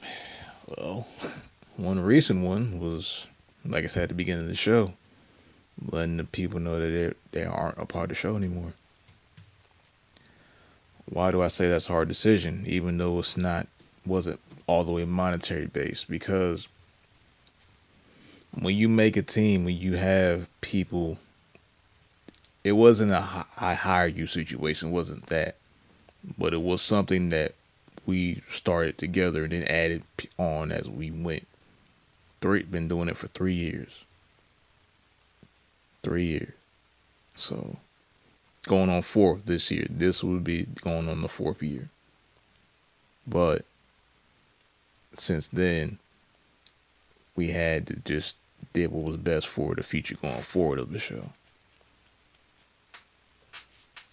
[0.76, 1.06] Well,
[1.76, 3.26] one recent one was,
[3.64, 4.92] like I said at the beginning of the show,
[5.90, 8.72] letting the people know that they they aren't a part of the show anymore.
[11.06, 13.66] Why do I say that's a hard decision, even though it's not
[14.04, 16.08] wasn't all the way monetary based?
[16.08, 16.68] Because
[18.58, 21.18] when you make a team, when you have people,
[22.64, 25.56] it wasn't a hi- hire you situation, wasn't that,
[26.36, 27.54] but it was something that
[28.04, 30.02] we started together and then added
[30.38, 31.46] on as we went.
[32.40, 33.90] Three been doing it for three years.
[36.02, 36.52] Three years.
[37.36, 37.76] So
[38.66, 39.86] going on fourth this year.
[39.88, 41.88] This would be going on the fourth year.
[43.26, 43.64] But
[45.14, 45.98] since then
[47.34, 48.34] we had to just
[48.72, 51.30] did what was best for the future going forward of the show.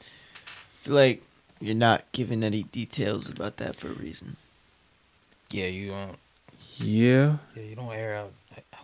[0.01, 1.23] I feel like
[1.59, 4.35] you're not giving any details about that for a reason.
[5.49, 6.17] Yeah, you don't.
[6.77, 7.37] Yeah.
[7.55, 8.31] Yeah, you don't air out.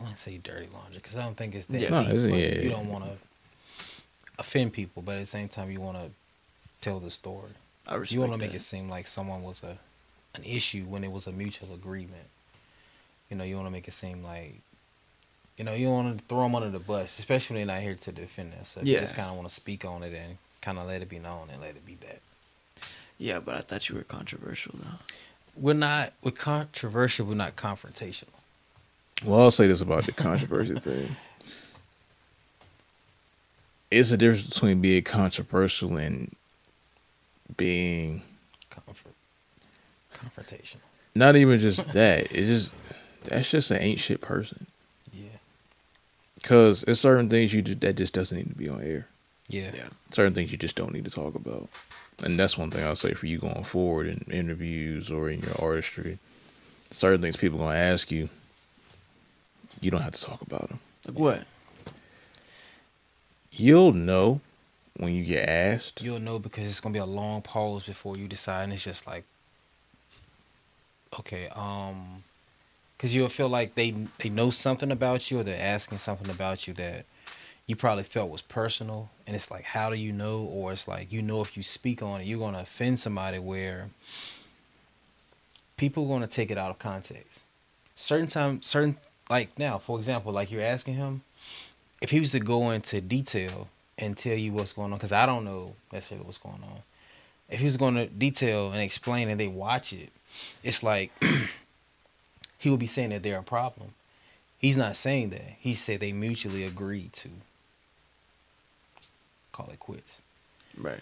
[0.01, 1.89] I I wouldn't say dirty laundry because I don't think it's that Yeah.
[1.89, 2.13] No, deep.
[2.13, 2.75] it's- but yeah, you yeah.
[2.75, 3.17] don't want to
[4.39, 6.09] offend people, but at the same time, you want to
[6.81, 7.51] tell the story.
[7.87, 9.77] I respect you want to make it seem like someone was a
[10.33, 12.27] an issue when it was a mutual agreement.
[13.29, 14.61] You know, you want to make it seem like,
[15.57, 17.95] you know, you want to throw them under the bus, especially when they're not here
[17.95, 18.87] to defend themselves.
[18.87, 19.01] You Yeah.
[19.01, 21.49] just kind of want to speak on it and kind of let it be known
[21.49, 22.21] and let it be that.
[23.17, 24.99] Yeah, but I thought you were controversial though.
[25.55, 28.29] We're not, we're controversial, we're not confrontational.
[29.23, 31.15] Well, I'll say this about the controversy thing.
[33.89, 36.33] It's a difference between being controversial and
[37.57, 38.21] being
[38.69, 39.11] Comfort,
[40.13, 40.77] confrontational.
[41.13, 42.31] not even just that.
[42.31, 42.73] It's just
[43.25, 44.65] that's just an ain't shit person.
[45.13, 45.25] Yeah.
[46.41, 49.07] Cause there's certain things you just, that just doesn't need to be on air.
[49.49, 49.71] Yeah.
[49.75, 49.89] Yeah.
[50.11, 51.67] Certain things you just don't need to talk about.
[52.23, 55.59] And that's one thing I'll say for you going forward in interviews or in your
[55.61, 56.17] artistry.
[56.91, 58.29] Certain things people gonna ask you,
[59.81, 60.79] you don't have to talk about them.
[61.07, 61.43] Like what?
[63.51, 64.39] You'll know
[64.95, 66.01] when you get asked.
[66.01, 69.05] You'll know because it's gonna be a long pause before you decide, and it's just
[69.05, 69.25] like,
[71.19, 72.23] okay, um,
[72.95, 76.67] because you'll feel like they they know something about you, or they're asking something about
[76.67, 77.05] you that
[77.67, 80.41] you probably felt was personal, and it's like, how do you know?
[80.41, 83.89] Or it's like you know if you speak on it, you're gonna offend somebody where
[85.77, 87.41] people are gonna take it out of context.
[87.95, 88.97] Certain time, certain
[89.31, 91.21] like now, for example, like you're asking him,
[92.01, 95.25] if he was to go into detail and tell you what's going on, because I
[95.25, 96.81] don't know necessarily what's going on.
[97.49, 100.09] If he was going to detail and explain and they watch it,
[100.63, 101.11] it's like
[102.57, 103.93] he would be saying that they're a problem.
[104.57, 105.55] He's not saying that.
[105.59, 107.29] He said they mutually agreed to
[109.53, 110.21] call it quits.
[110.77, 111.01] Right.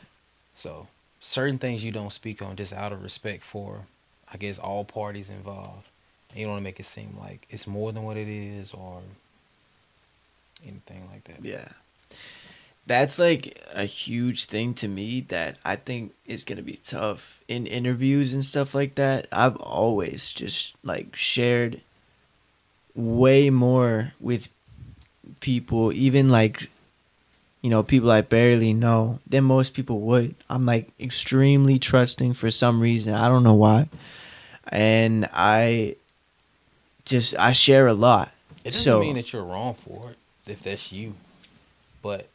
[0.53, 0.87] So
[1.19, 3.87] certain things you don't speak on just out of respect for,
[4.31, 5.88] I guess, all parties involved.
[6.29, 8.73] And you don't want to make it seem like it's more than what it is
[8.73, 9.01] or
[10.63, 11.43] anything like that.
[11.43, 11.67] Yeah.
[12.85, 17.41] That's like a huge thing to me that I think is going to be tough
[17.47, 19.27] in interviews and stuff like that.
[19.31, 21.81] I've always just like shared
[22.95, 24.49] way more with
[25.39, 26.69] people, even like,
[27.61, 30.35] you know, people I barely know than most people would.
[30.49, 33.13] I'm like extremely trusting for some reason.
[33.13, 33.89] I don't know why.
[34.67, 35.95] And I
[37.05, 38.31] just, I share a lot.
[38.63, 40.17] It doesn't So- mean that you're wrong for it
[40.51, 41.15] if that's you,
[42.01, 42.27] but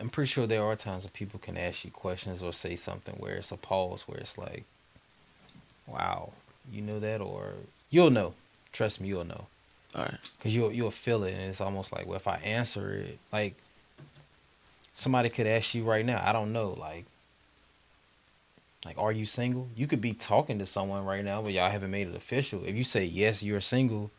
[0.00, 3.14] I'm pretty sure there are times when people can ask you questions or say something
[3.16, 4.64] where it's a pause, where it's like,
[5.86, 6.32] "Wow,
[6.72, 7.54] you know that," or
[7.90, 8.34] you'll know.
[8.72, 9.46] Trust me, you'll know,
[9.94, 10.18] All right.
[10.40, 13.54] cause you'll you'll feel it, and it's almost like, well, if I answer it, like
[14.94, 17.04] somebody could ask you right now, I don't know, like.
[18.84, 19.68] Like, are you single?
[19.74, 22.64] You could be talking to someone right now, but y'all haven't made it official.
[22.64, 24.10] If you say yes, you're single,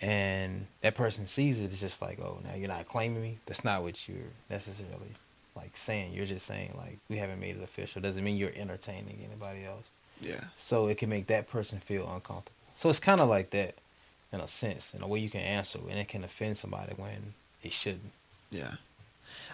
[0.00, 3.38] and that person sees it, it's just like, oh, now you're not claiming me.
[3.46, 4.18] That's not what you're
[4.48, 5.12] necessarily
[5.56, 6.12] like saying.
[6.12, 8.00] You're just saying like we haven't made it official.
[8.00, 9.86] Doesn't mean you're entertaining anybody else.
[10.20, 10.44] Yeah.
[10.56, 12.52] So it can make that person feel uncomfortable.
[12.76, 13.74] So it's kind of like that,
[14.32, 17.34] in a sense, in a way you can answer, and it can offend somebody when
[17.62, 18.12] it shouldn't.
[18.50, 18.74] Yeah.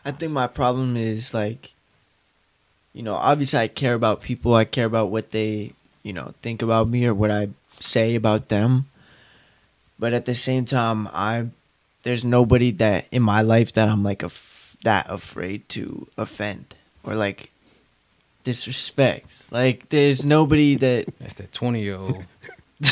[0.05, 1.73] I think my problem is like,
[2.95, 4.55] you know, obviously I care about people.
[4.55, 5.73] I care about what they,
[6.03, 7.49] you know, think about me or what I
[7.81, 8.87] say about them.
[9.99, 11.49] But at the same time, I
[12.05, 17.15] there's nobody that in my life that I'm like af- that afraid to offend or
[17.15, 17.51] like
[18.45, 19.27] disrespect.
[19.51, 22.27] Like there's nobody that That's that twenty year old.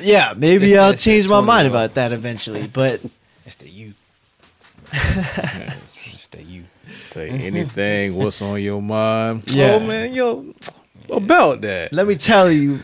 [0.00, 1.90] yeah, maybe That's- I'll that's that change my mind 20-year-old.
[1.90, 3.00] about that eventually, but
[3.44, 3.94] That's the you.
[7.14, 7.38] That's the you.
[7.38, 8.14] Say anything.
[8.16, 9.44] What's on your mind?
[9.52, 9.74] Yeah.
[9.74, 10.54] Oh man, yo,
[11.10, 12.80] about that, let me tell you,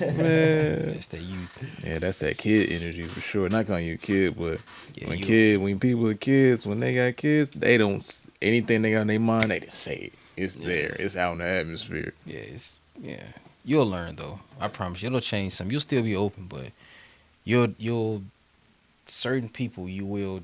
[0.00, 0.92] man.
[0.92, 1.38] That's the you.
[1.84, 3.48] Yeah, that's that kid energy for sure.
[3.48, 4.60] Not calling you a kid, but
[4.94, 5.24] Yeah, when you.
[5.24, 8.04] kid, when people are kids, when they got kids, they don't
[8.42, 10.12] anything they got in their mind, they just say it.
[10.36, 10.66] It's Yeah.
[10.66, 10.96] there.
[10.98, 12.14] It's out in the atmosphere.
[12.26, 13.22] Yeah, it's yeah.
[13.64, 14.40] You'll learn though.
[14.58, 15.70] I promise you, it'll change some.
[15.70, 16.72] You'll still be open, but
[17.44, 18.22] you'll you'll
[19.06, 20.40] certain people you will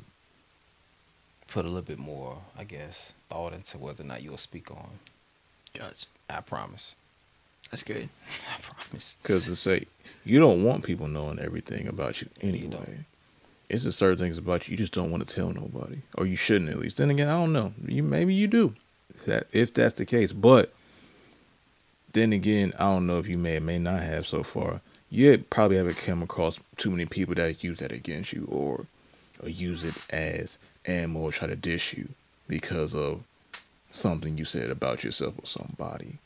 [1.49, 4.90] put a little bit more, I guess, thought into whether or not you'll speak on.
[5.74, 6.07] Gotcha.
[6.28, 6.94] I promise.
[7.70, 8.09] That's good.
[8.57, 9.16] I promise.
[9.22, 9.86] Because to say
[10.24, 12.68] you don't want people knowing everything about you anyway.
[12.68, 13.05] don't.
[13.68, 16.36] It's just certain things about you you just don't want to tell nobody, or you
[16.36, 16.99] shouldn't at least.
[16.99, 17.72] Then again, I don't know.
[17.84, 18.74] You maybe you do.
[19.14, 20.72] If that if that's the case, but
[22.12, 24.80] then again, I don't know if you may or may not have so far.
[25.11, 28.86] You probably haven't come across too many people that use that against you, or
[29.42, 32.09] or use it as ammo or try to dish you
[32.49, 33.22] because of
[33.91, 36.18] something you said about yourself or somebody.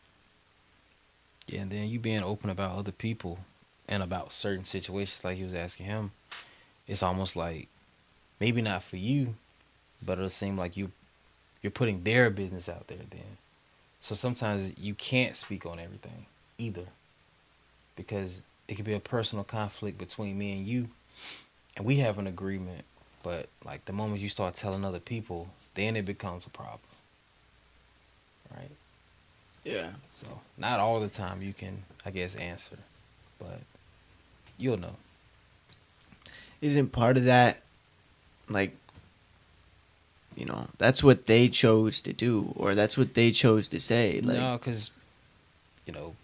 [1.47, 3.41] Yeah, and then you being open about other people
[3.89, 6.13] and about certain situations, like he was asking him,
[6.87, 7.69] it's almost like
[8.39, 9.35] maybe not for you,
[10.05, 10.93] but it'll seem like you
[11.63, 13.37] you're putting their business out there then.
[14.01, 16.25] So sometimes you can't speak on everything
[16.57, 16.87] either.
[17.97, 20.89] Because it could be a personal conflict between me and you
[21.77, 22.85] and we have an agreement,
[23.23, 26.81] but like the moment you start telling other people, then it becomes a problem.
[28.55, 28.71] Right?
[29.65, 29.91] Yeah.
[30.13, 30.27] So
[30.59, 32.79] not all the time you can, I guess, answer,
[33.39, 33.61] but
[34.59, 34.97] you'll know.
[36.61, 37.63] Isn't part of that
[38.49, 38.77] like
[40.37, 44.21] you know, that's what they chose to do or that's what they chose to say.
[44.21, 44.91] Like no, because
[45.87, 46.15] you know,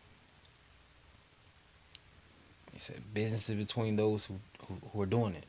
[2.72, 4.34] you said business is between those who,
[4.66, 5.44] who who are doing it.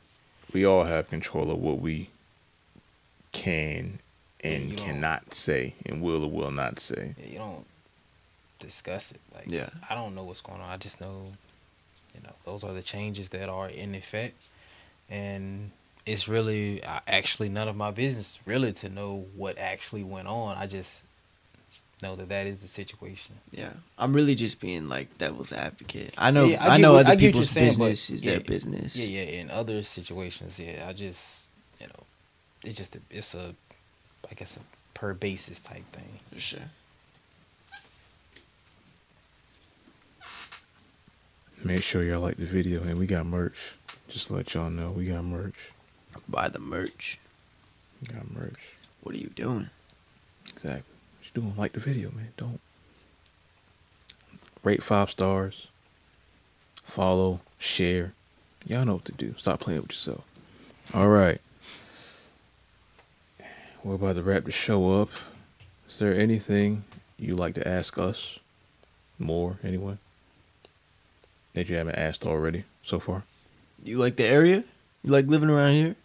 [0.52, 2.08] We all have control of what we
[3.32, 3.98] can
[4.42, 7.14] Yeah, and you don't- cannot say and will or will not say.
[7.18, 7.66] Yeah, you don't
[8.58, 9.20] discuss it.
[9.34, 9.70] Like, Yeah.
[9.88, 10.68] I don't know what's going on.
[10.70, 11.32] I just know,
[12.14, 14.36] you know, those are the changes that are in effect,
[15.10, 15.70] and
[16.06, 20.56] it's really uh, actually none of my business really to know what actually went on.
[20.56, 21.02] I just
[22.02, 23.34] know that that is the situation.
[23.50, 23.72] Yeah.
[23.98, 26.14] I'm really just being like devil's advocate.
[26.16, 28.10] I know Yeah, I, get know what- other I get what you're people's saying, business
[28.10, 28.96] is yeah, their business.
[28.96, 29.40] Yeah, yeah.
[29.40, 31.48] In other situations, yeah, I just,
[31.80, 32.04] you know,
[32.64, 33.54] it's just a, it's a,
[34.30, 34.60] I guess a
[34.94, 36.20] per basis type thing.
[36.32, 36.60] For sure.
[41.64, 43.74] Make sure y'all like the video and we got merch.
[44.08, 45.56] Just to let y'all know we got merch.
[46.28, 47.18] Buy the merch.
[48.00, 48.60] We got merch.
[49.02, 49.68] What are you doing?
[50.48, 50.82] Exactly.
[51.40, 51.54] Doing?
[51.56, 52.32] Like the video, man.
[52.36, 52.60] Don't
[54.64, 55.68] rate five stars.
[56.82, 58.12] Follow, share,
[58.66, 59.34] Y'all know what to do.
[59.38, 60.24] Stop playing with yourself.
[60.92, 61.40] All right.
[63.82, 65.10] We're about to wrap the show up.
[65.88, 66.84] Is there anything
[67.18, 68.38] you'd like to ask us
[69.18, 69.96] more, anyway,
[71.54, 73.22] that you haven't asked already so far?
[73.82, 74.64] You like the area?
[75.02, 75.96] You like living around here?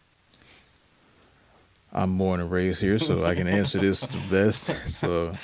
[1.93, 4.71] I'm born and raised here, so I can answer this the best.
[4.87, 5.37] So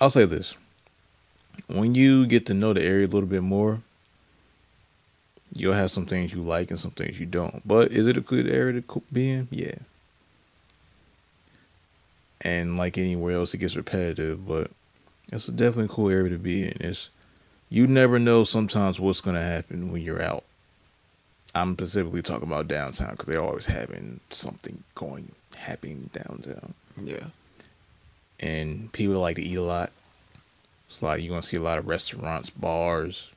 [0.00, 0.56] I'll say this.
[1.66, 3.82] When you get to know the area a little bit more,
[5.52, 7.66] you'll have some things you like and some things you don't.
[7.66, 9.48] But is it a good area to be in?
[9.50, 9.74] Yeah.
[12.42, 14.70] And like anywhere else, it gets repetitive, but
[15.32, 16.76] it's a definitely a cool area to be in.
[16.78, 17.10] It's
[17.68, 20.44] you never know sometimes what's gonna happen when you're out.
[21.56, 27.28] I'm specifically talking about downtown because they're always having something going happening downtown, Yeah.
[28.38, 29.90] and people like to eat a lot.
[30.90, 33.30] It's like you're gonna see a lot of restaurants, bars,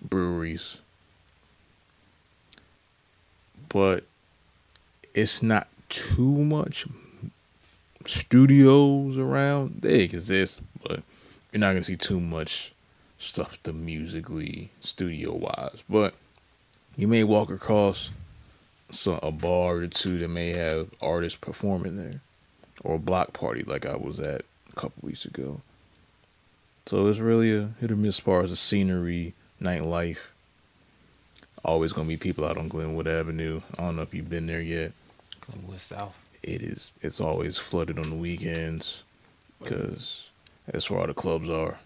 [0.00, 0.78] breweries,
[3.68, 4.04] but
[5.14, 6.86] it's not too much
[8.06, 9.82] studios around.
[9.82, 11.02] They exist, but
[11.52, 12.72] you're not gonna see too much
[13.18, 15.82] stuff the musically studio wise.
[15.88, 16.14] But
[16.96, 18.10] you may walk across
[18.90, 22.20] some a bar or two that may have artists performing there,
[22.84, 25.60] or a block party like I was at a couple weeks ago.
[26.86, 30.18] So it's really a hit or miss as far as the scenery, nightlife.
[31.64, 33.62] Always gonna be people out on Glenwood Avenue.
[33.78, 34.92] I don't know if you've been there yet.
[35.40, 36.14] Glenwood South.
[36.42, 36.90] It is.
[37.00, 39.04] It's always flooded on the weekends,
[39.60, 40.28] because
[40.66, 41.78] that's where all the clubs are.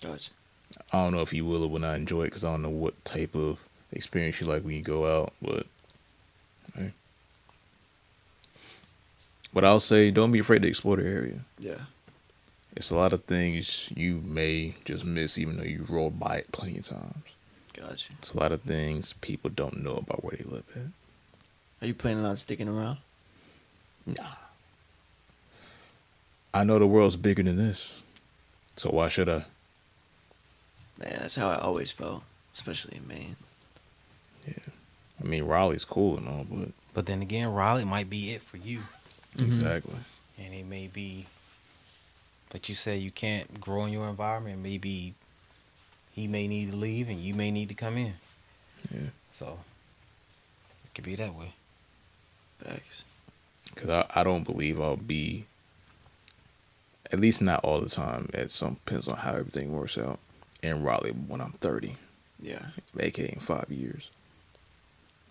[0.00, 0.30] Gotcha.
[0.92, 2.68] I don't know if you will or will not enjoy it because I don't know
[2.68, 3.58] what type of
[3.92, 5.66] experience you like when you go out, but.
[9.54, 11.40] But I'll say don't be afraid to explore the area.
[11.58, 11.78] Yeah.
[12.76, 16.52] It's a lot of things you may just miss even though you roll by it
[16.52, 17.24] plenty of times.
[17.72, 18.12] Gotcha.
[18.18, 20.82] It's a lot of things people don't know about where they live at.
[21.80, 22.98] Are you planning on sticking around?
[24.04, 24.24] Nah.
[26.52, 27.94] I know the world's bigger than this.
[28.76, 29.46] So why should I?
[30.98, 33.36] Man, that's how I always felt, especially in Maine.
[35.26, 38.58] I mean Raleigh's cool and all, but But then again, Raleigh might be it for
[38.58, 38.82] you,
[39.36, 39.44] mm-hmm.
[39.44, 39.94] exactly.
[40.38, 41.26] and it may be.
[42.50, 44.62] But you say you can't grow in your environment.
[44.62, 45.14] Maybe
[46.12, 48.14] he may need to leave, and you may need to come in.
[48.94, 49.08] Yeah.
[49.32, 49.58] So
[50.84, 51.54] it could be that way.
[52.64, 53.02] Facts.
[53.74, 55.46] Because I, I don't believe I'll be,
[57.12, 60.20] at least not all the time, It some, depends on how everything works out,
[60.62, 61.96] in Raleigh when I'm 30,
[62.40, 62.66] Yeah.
[62.98, 64.08] aka in five years.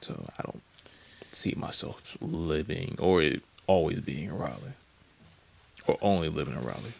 [0.05, 0.61] So I don't
[1.31, 4.77] see myself living or it always being in Raleigh.
[5.87, 6.93] Or only living in Raleigh.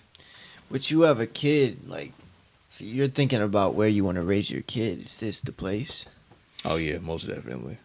[0.72, 2.14] But you have a kid, like,
[2.70, 5.06] so you're thinking about where you want to raise your kid.
[5.06, 6.06] Is this the place?
[6.64, 7.78] Oh, yeah, most definitely.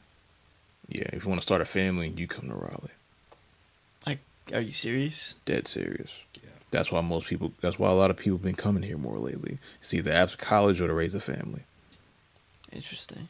[0.89, 2.97] Yeah, if you want to start a family, you come to Raleigh.
[4.07, 4.21] Like,
[4.53, 5.35] are you serious?
[5.45, 6.11] Dead serious.
[6.35, 6.51] Yeah.
[6.71, 9.19] That's why most people, that's why a lot of people have been coming here more
[9.19, 9.59] lately.
[9.81, 11.65] It's either after college or to raise a family.
[12.73, 13.29] Interesting.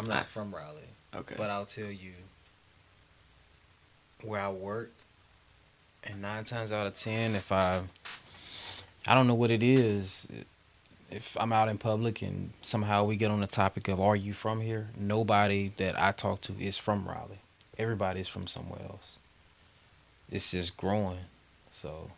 [0.00, 0.80] I'm not from Raleigh,
[1.14, 1.34] Okay.
[1.36, 2.12] but I'll tell you
[4.22, 4.90] where I work,
[6.04, 7.82] and nine times out of ten, if I,
[9.06, 10.26] I don't know what it is.
[11.10, 14.32] If I'm out in public and somehow we get on the topic of "Are you
[14.32, 17.40] from here?" Nobody that I talk to is from Raleigh.
[17.78, 19.18] Everybody's from somewhere else.
[20.30, 21.18] It's just growing,
[21.74, 22.10] so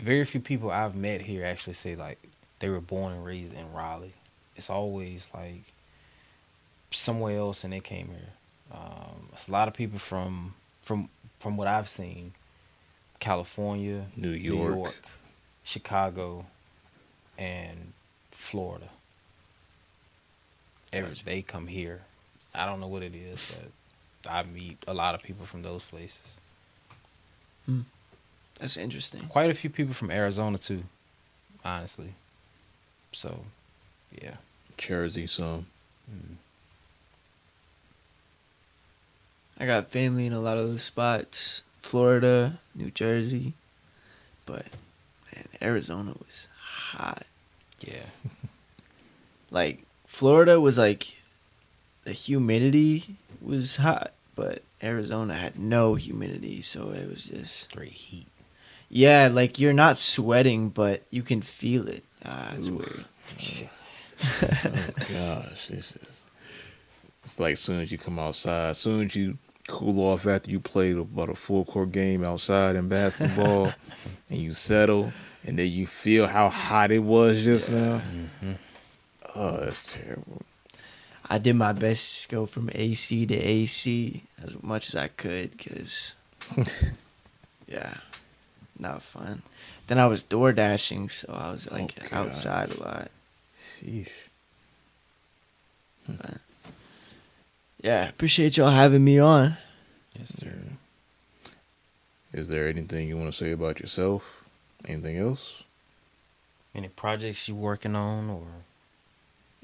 [0.00, 2.18] very few people I've met here actually say like
[2.58, 4.14] they were born and raised in Raleigh.
[4.56, 5.72] It's always like
[6.90, 8.32] somewhere else and they came here.
[8.72, 12.32] Um, it's a lot of people from from from what I've seen,
[13.18, 14.74] California, New New York.
[14.76, 15.04] York,
[15.64, 16.46] Chicago,
[17.38, 17.92] and
[18.30, 18.88] Florida.
[20.92, 21.24] Every Gotcha.
[21.24, 22.02] they come here.
[22.54, 23.40] I don't know what it is,
[24.22, 26.20] but I meet a lot of people from those places.
[28.58, 29.22] That's interesting.
[29.28, 30.82] Quite a few people from Arizona too,
[31.64, 32.14] honestly.
[33.12, 33.44] So,
[34.20, 34.34] yeah.
[34.76, 35.64] Jersey, so
[36.10, 36.34] Mm.
[39.60, 41.60] I got family in a lot of those spots.
[41.82, 43.52] Florida, New Jersey.
[44.46, 44.66] But
[45.34, 46.48] man, Arizona was
[46.92, 47.24] hot.
[47.80, 48.06] Yeah.
[49.52, 51.16] Like Florida was like
[52.04, 58.28] the humidity was hot, but Arizona had no humidity, so it was just Straight heat.
[58.88, 62.04] yeah, like you're not sweating, but you can feel it.
[62.24, 63.04] Ah, it's weird.
[64.22, 66.26] oh gosh, it's just
[67.24, 69.36] it's like as soon as you come outside, as soon as you
[69.70, 73.72] cool off after you played about a full court game outside in basketball,
[74.30, 75.12] and you settle,
[75.46, 78.02] and then you feel how hot it was just now.
[78.42, 78.52] Mm-hmm.
[79.34, 80.42] Oh, that's terrible.
[81.28, 85.56] I did my best to go from AC to AC as much as I could
[85.56, 86.14] because,
[87.68, 87.98] yeah,
[88.78, 89.42] not fun.
[89.86, 93.10] Then I was door dashing, so I was like Oh, outside a lot.
[93.80, 94.08] Sheesh.
[96.08, 96.38] But,
[97.82, 99.56] yeah, appreciate y'all having me on.
[100.18, 100.54] Yes, sir.
[102.32, 104.44] Is there anything you want to say about yourself?
[104.86, 105.62] Anything else?
[106.74, 108.46] Any projects you working on or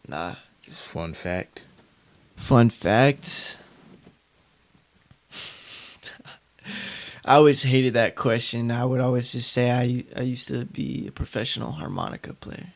[0.08, 0.36] Nah.
[0.70, 1.64] Fun fact.
[2.36, 3.58] Fun fact.
[7.24, 8.70] I always hated that question.
[8.70, 12.72] I would always just say I I used to be a professional harmonica player.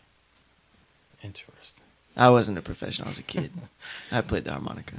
[1.22, 1.82] interesting?
[2.16, 3.08] I wasn't a professional.
[3.08, 3.52] I was a kid.
[4.12, 4.96] I played the harmonica.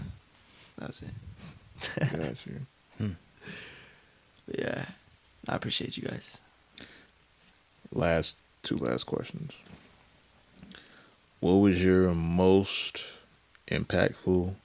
[0.81, 2.17] That was it.
[2.17, 3.15] Got you.
[4.47, 4.85] But yeah,
[5.47, 6.37] I appreciate you guys.
[7.93, 9.51] Last two last questions.
[11.39, 13.03] What was your most
[13.67, 14.55] impactful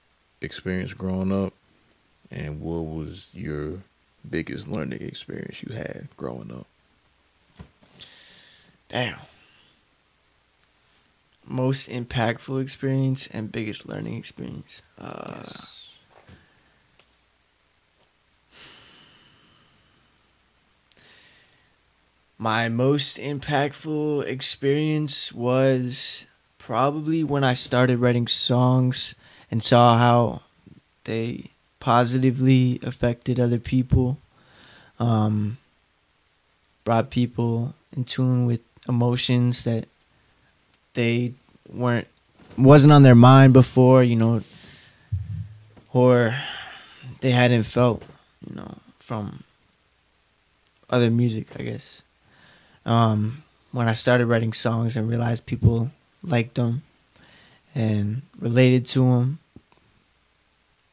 [0.40, 1.52] experience growing up,
[2.30, 3.82] and what was your
[4.28, 6.66] biggest learning experience you had growing up?
[8.88, 9.18] Damn.
[11.46, 14.80] Most impactful experience and biggest learning experience.
[14.98, 15.44] Uh,
[22.38, 26.26] My most impactful experience was
[26.58, 29.14] probably when I started writing songs
[29.50, 30.42] and saw how
[31.04, 34.18] they positively affected other people.
[34.98, 35.58] Um,
[36.84, 39.88] brought people in tune with emotions that
[40.94, 41.34] they
[41.68, 42.08] weren't
[42.56, 44.42] wasn't on their mind before, you know,
[45.92, 46.36] or
[47.20, 48.02] they hadn't felt,
[48.46, 49.42] you know, from
[50.88, 52.02] other music, I guess.
[52.86, 55.90] Um, when I started writing songs and realized people
[56.22, 56.82] liked them
[57.74, 59.38] and related to them,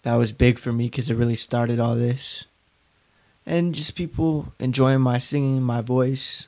[0.02, 2.46] that was big for me because it really started all this.
[3.46, 6.48] And just people enjoying my singing, my voice,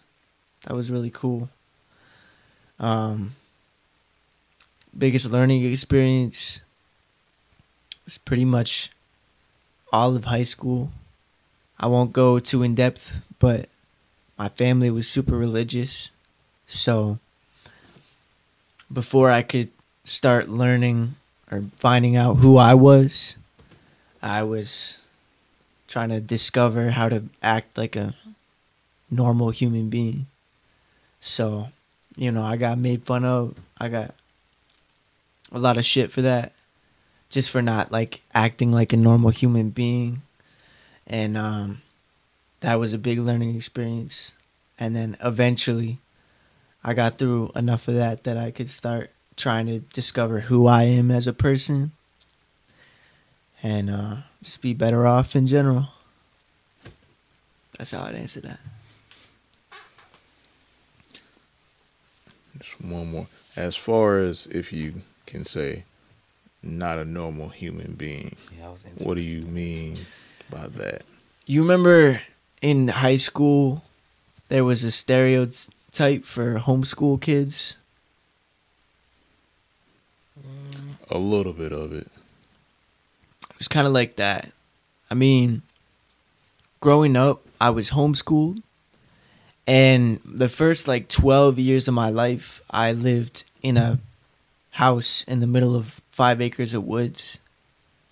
[0.64, 1.50] that was really cool.
[2.80, 3.36] Um,
[4.98, 6.60] biggest learning experience
[8.04, 8.92] was pretty much
[9.94, 10.92] all of high school.
[11.80, 13.70] I won't go too in depth, but
[14.38, 16.10] my family was super religious.
[16.68, 17.20] So
[18.92, 19.70] before I could
[20.04, 21.16] start learning
[21.52, 23.36] or finding out who I was,
[24.22, 25.00] I was
[25.88, 28.16] trying to discover how to act like a
[29.10, 30.28] normal human being.
[31.22, 31.70] So,
[32.16, 33.56] you know, I got made fun of.
[33.78, 34.14] I got
[35.52, 36.54] a lot of shit for that.
[37.30, 40.22] Just for not like acting like a normal human being.
[41.08, 41.82] And um
[42.66, 44.34] that was a big learning experience.
[44.80, 46.00] And then eventually
[46.84, 50.86] I got through enough of that that I could start trying to discover who I
[50.86, 51.92] am as a person
[53.62, 55.90] and uh, just be better off in general.
[57.78, 58.60] That's how I'd answer that.
[62.58, 63.28] Just one more.
[63.56, 65.84] As far as if you can say,
[66.64, 70.00] not a normal human being, Yeah, I was what do you mean
[70.50, 71.04] by that?
[71.46, 72.22] You remember
[72.62, 73.84] in high school
[74.48, 77.76] there was a stereotype for homeschool kids?
[81.10, 82.08] A little bit of it.
[83.50, 84.52] It was kind of like that.
[85.10, 85.62] I mean,
[86.80, 88.62] growing up, I was homeschooled.
[89.68, 94.00] And the first like 12 years of my life, I lived in a
[94.72, 97.40] house in the middle of five acres of woods.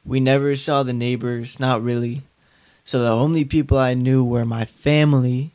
[0.06, 2.24] We never saw the neighbors, not really.
[2.84, 5.51] So the only people I knew were my family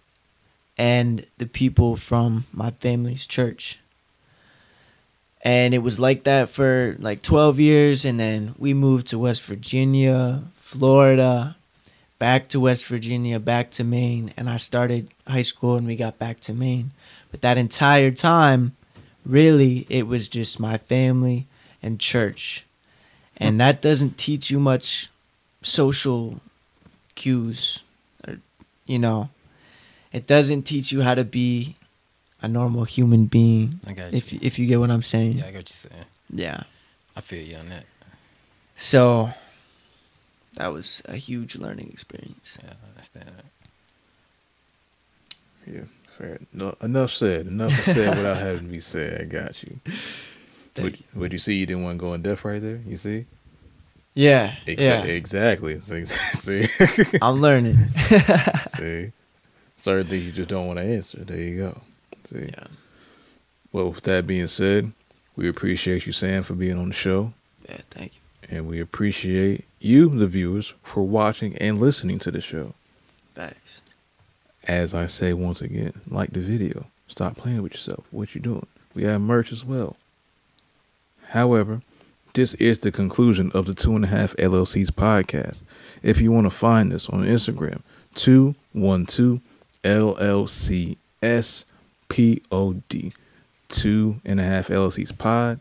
[0.78, 3.78] and the people from my family's church.
[5.42, 8.04] And it was like that for like 12 years.
[8.04, 11.56] And then we moved to West Virginia, Florida,
[12.18, 14.32] back to West Virginia, back to Maine.
[14.36, 16.92] And I started high school and we got back to Maine.
[17.30, 18.74] But that entire time,
[19.24, 21.46] really, it was just my family
[21.82, 22.64] and church.
[23.36, 23.58] And hmm.
[23.58, 25.10] that doesn't teach you much
[25.62, 26.40] social
[27.18, 27.82] cues
[28.26, 28.38] or
[28.86, 29.28] you know
[30.12, 31.74] it doesn't teach you how to be
[32.40, 34.18] a normal human being I got you.
[34.18, 36.04] if you, if you get what i'm saying yeah, I got you're saying.
[36.32, 36.62] yeah
[37.16, 37.84] I feel you on that.
[38.76, 39.30] so
[40.54, 43.44] that was a huge learning experience Yeah, I understand that.
[45.66, 45.84] Yeah,
[46.16, 46.38] fair.
[46.52, 47.46] No, enough said.
[47.46, 49.20] Enough said without having to be said.
[49.20, 49.78] I got you.
[50.74, 52.80] Thank Would, would you see you didn't want to go in depth right there?
[52.86, 53.26] You see?
[54.18, 55.80] Yeah Exa- yeah Exactly.
[55.82, 56.04] See?
[56.66, 57.18] See?
[57.22, 57.76] i'm learning
[58.76, 59.12] see?
[59.76, 61.18] Certain things you just don't want to answer.
[61.24, 61.80] There you go.
[62.28, 62.48] See?
[62.50, 62.66] yeah
[63.72, 64.90] Well, with that being said,
[65.36, 67.32] We appreciate you, Sam, for being on the show.
[67.68, 68.20] Yeah, thank you.
[68.56, 72.74] And we appreciate you, the viewers, for watching and listening to the show.
[73.36, 73.80] Thanks.
[74.66, 76.86] As I say once again, like the video.
[77.06, 78.04] Stop playing with yourself.
[78.10, 78.66] What you doing?
[78.94, 79.96] We have merch as well.
[81.28, 81.82] However,
[82.38, 85.60] this is the conclusion of the Two and a Half LLC's podcast.
[86.04, 87.82] If you want to find us on Instagram,
[88.14, 89.40] 212
[89.82, 91.64] LLCS
[92.08, 93.12] P-O-D.
[93.68, 95.58] Two and a half LLC's pod.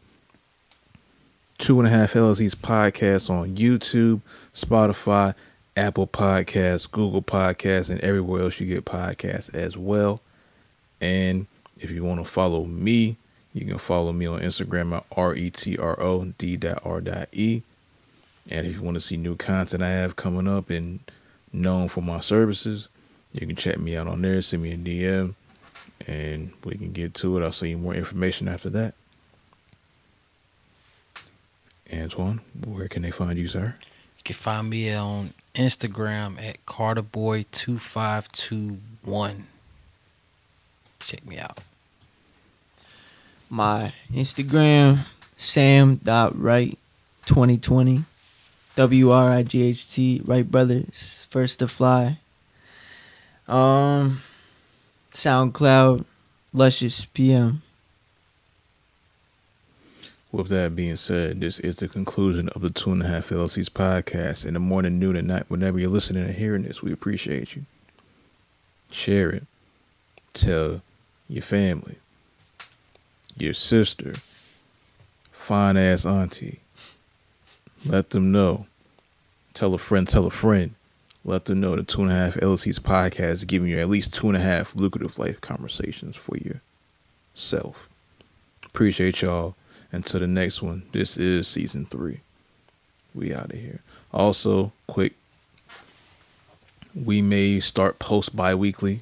[1.58, 4.22] Two and a half LLC's podcast on YouTube,
[4.54, 5.34] Spotify,
[5.76, 10.22] Apple Podcasts, Google Podcasts, and everywhere else you get podcasts as well.
[11.02, 11.48] And
[11.80, 13.18] if you want to follow me,
[13.58, 15.62] you can follow me on Instagram at R-E-T-R-O-D.R.E.
[18.50, 21.00] And if you want to see new content I have coming up and
[21.52, 22.88] known for my services,
[23.34, 25.36] you can check me out on there, send me a DM,
[26.08, 27.44] and we can get to it.
[27.44, 28.94] I'll send you more information after that.
[31.94, 33.76] Antoine, where can they find you, sir?
[34.18, 39.42] You can find me on Instagram at Carterboy2521.
[41.00, 41.60] Check me out.
[43.50, 45.06] My Instagram,
[45.38, 48.06] sam.wright2020.
[48.78, 52.20] W R I G H T, Wright Brothers, first to fly.
[53.48, 54.22] Um,
[55.14, 56.06] SoundCloud,
[56.54, 57.64] Luscious PM.
[60.32, 63.70] With that being said, this is the conclusion of the Two and a Half LLC's
[63.70, 64.46] podcast.
[64.46, 67.66] In the morning, noon, and night, whenever you're listening and hearing this, we appreciate you.
[68.92, 69.48] Share it.
[70.34, 70.84] Tell
[71.28, 71.96] your family,
[73.42, 74.14] your sister,
[75.32, 76.60] fine ass auntie.
[77.86, 78.68] Let them know.
[79.54, 80.74] Tell a friend, tell a friend.
[81.24, 84.14] Let them know the Two and a Half LLC's podcast is giving you at least
[84.14, 87.90] two and a half lucrative life conversations for yourself.
[88.66, 89.56] Appreciate y'all.
[89.92, 92.22] Until the next one, this is season three.
[93.16, 93.82] We out of here.
[94.14, 95.14] Also, quick,
[96.94, 99.02] we may start post bi weekly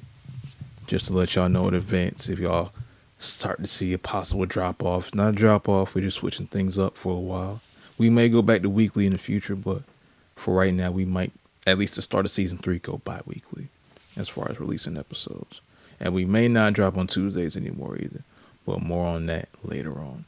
[0.86, 2.72] just to let y'all know in advance if y'all
[3.18, 5.14] start to see a possible drop off.
[5.14, 7.60] Not a drop off, we're just switching things up for a while.
[7.98, 9.82] We may go back to weekly in the future, but
[10.34, 11.32] for right now, we might,
[11.66, 13.68] at least to start of season three, go bi weekly
[14.16, 15.60] as far as releasing episodes.
[15.98, 18.22] And we may not drop on Tuesdays anymore either,
[18.66, 20.26] but more on that later on.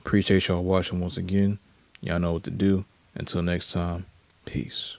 [0.00, 1.58] Appreciate y'all watching once again.
[2.00, 2.84] Y'all know what to do.
[3.16, 4.06] Until next time,
[4.44, 4.98] peace.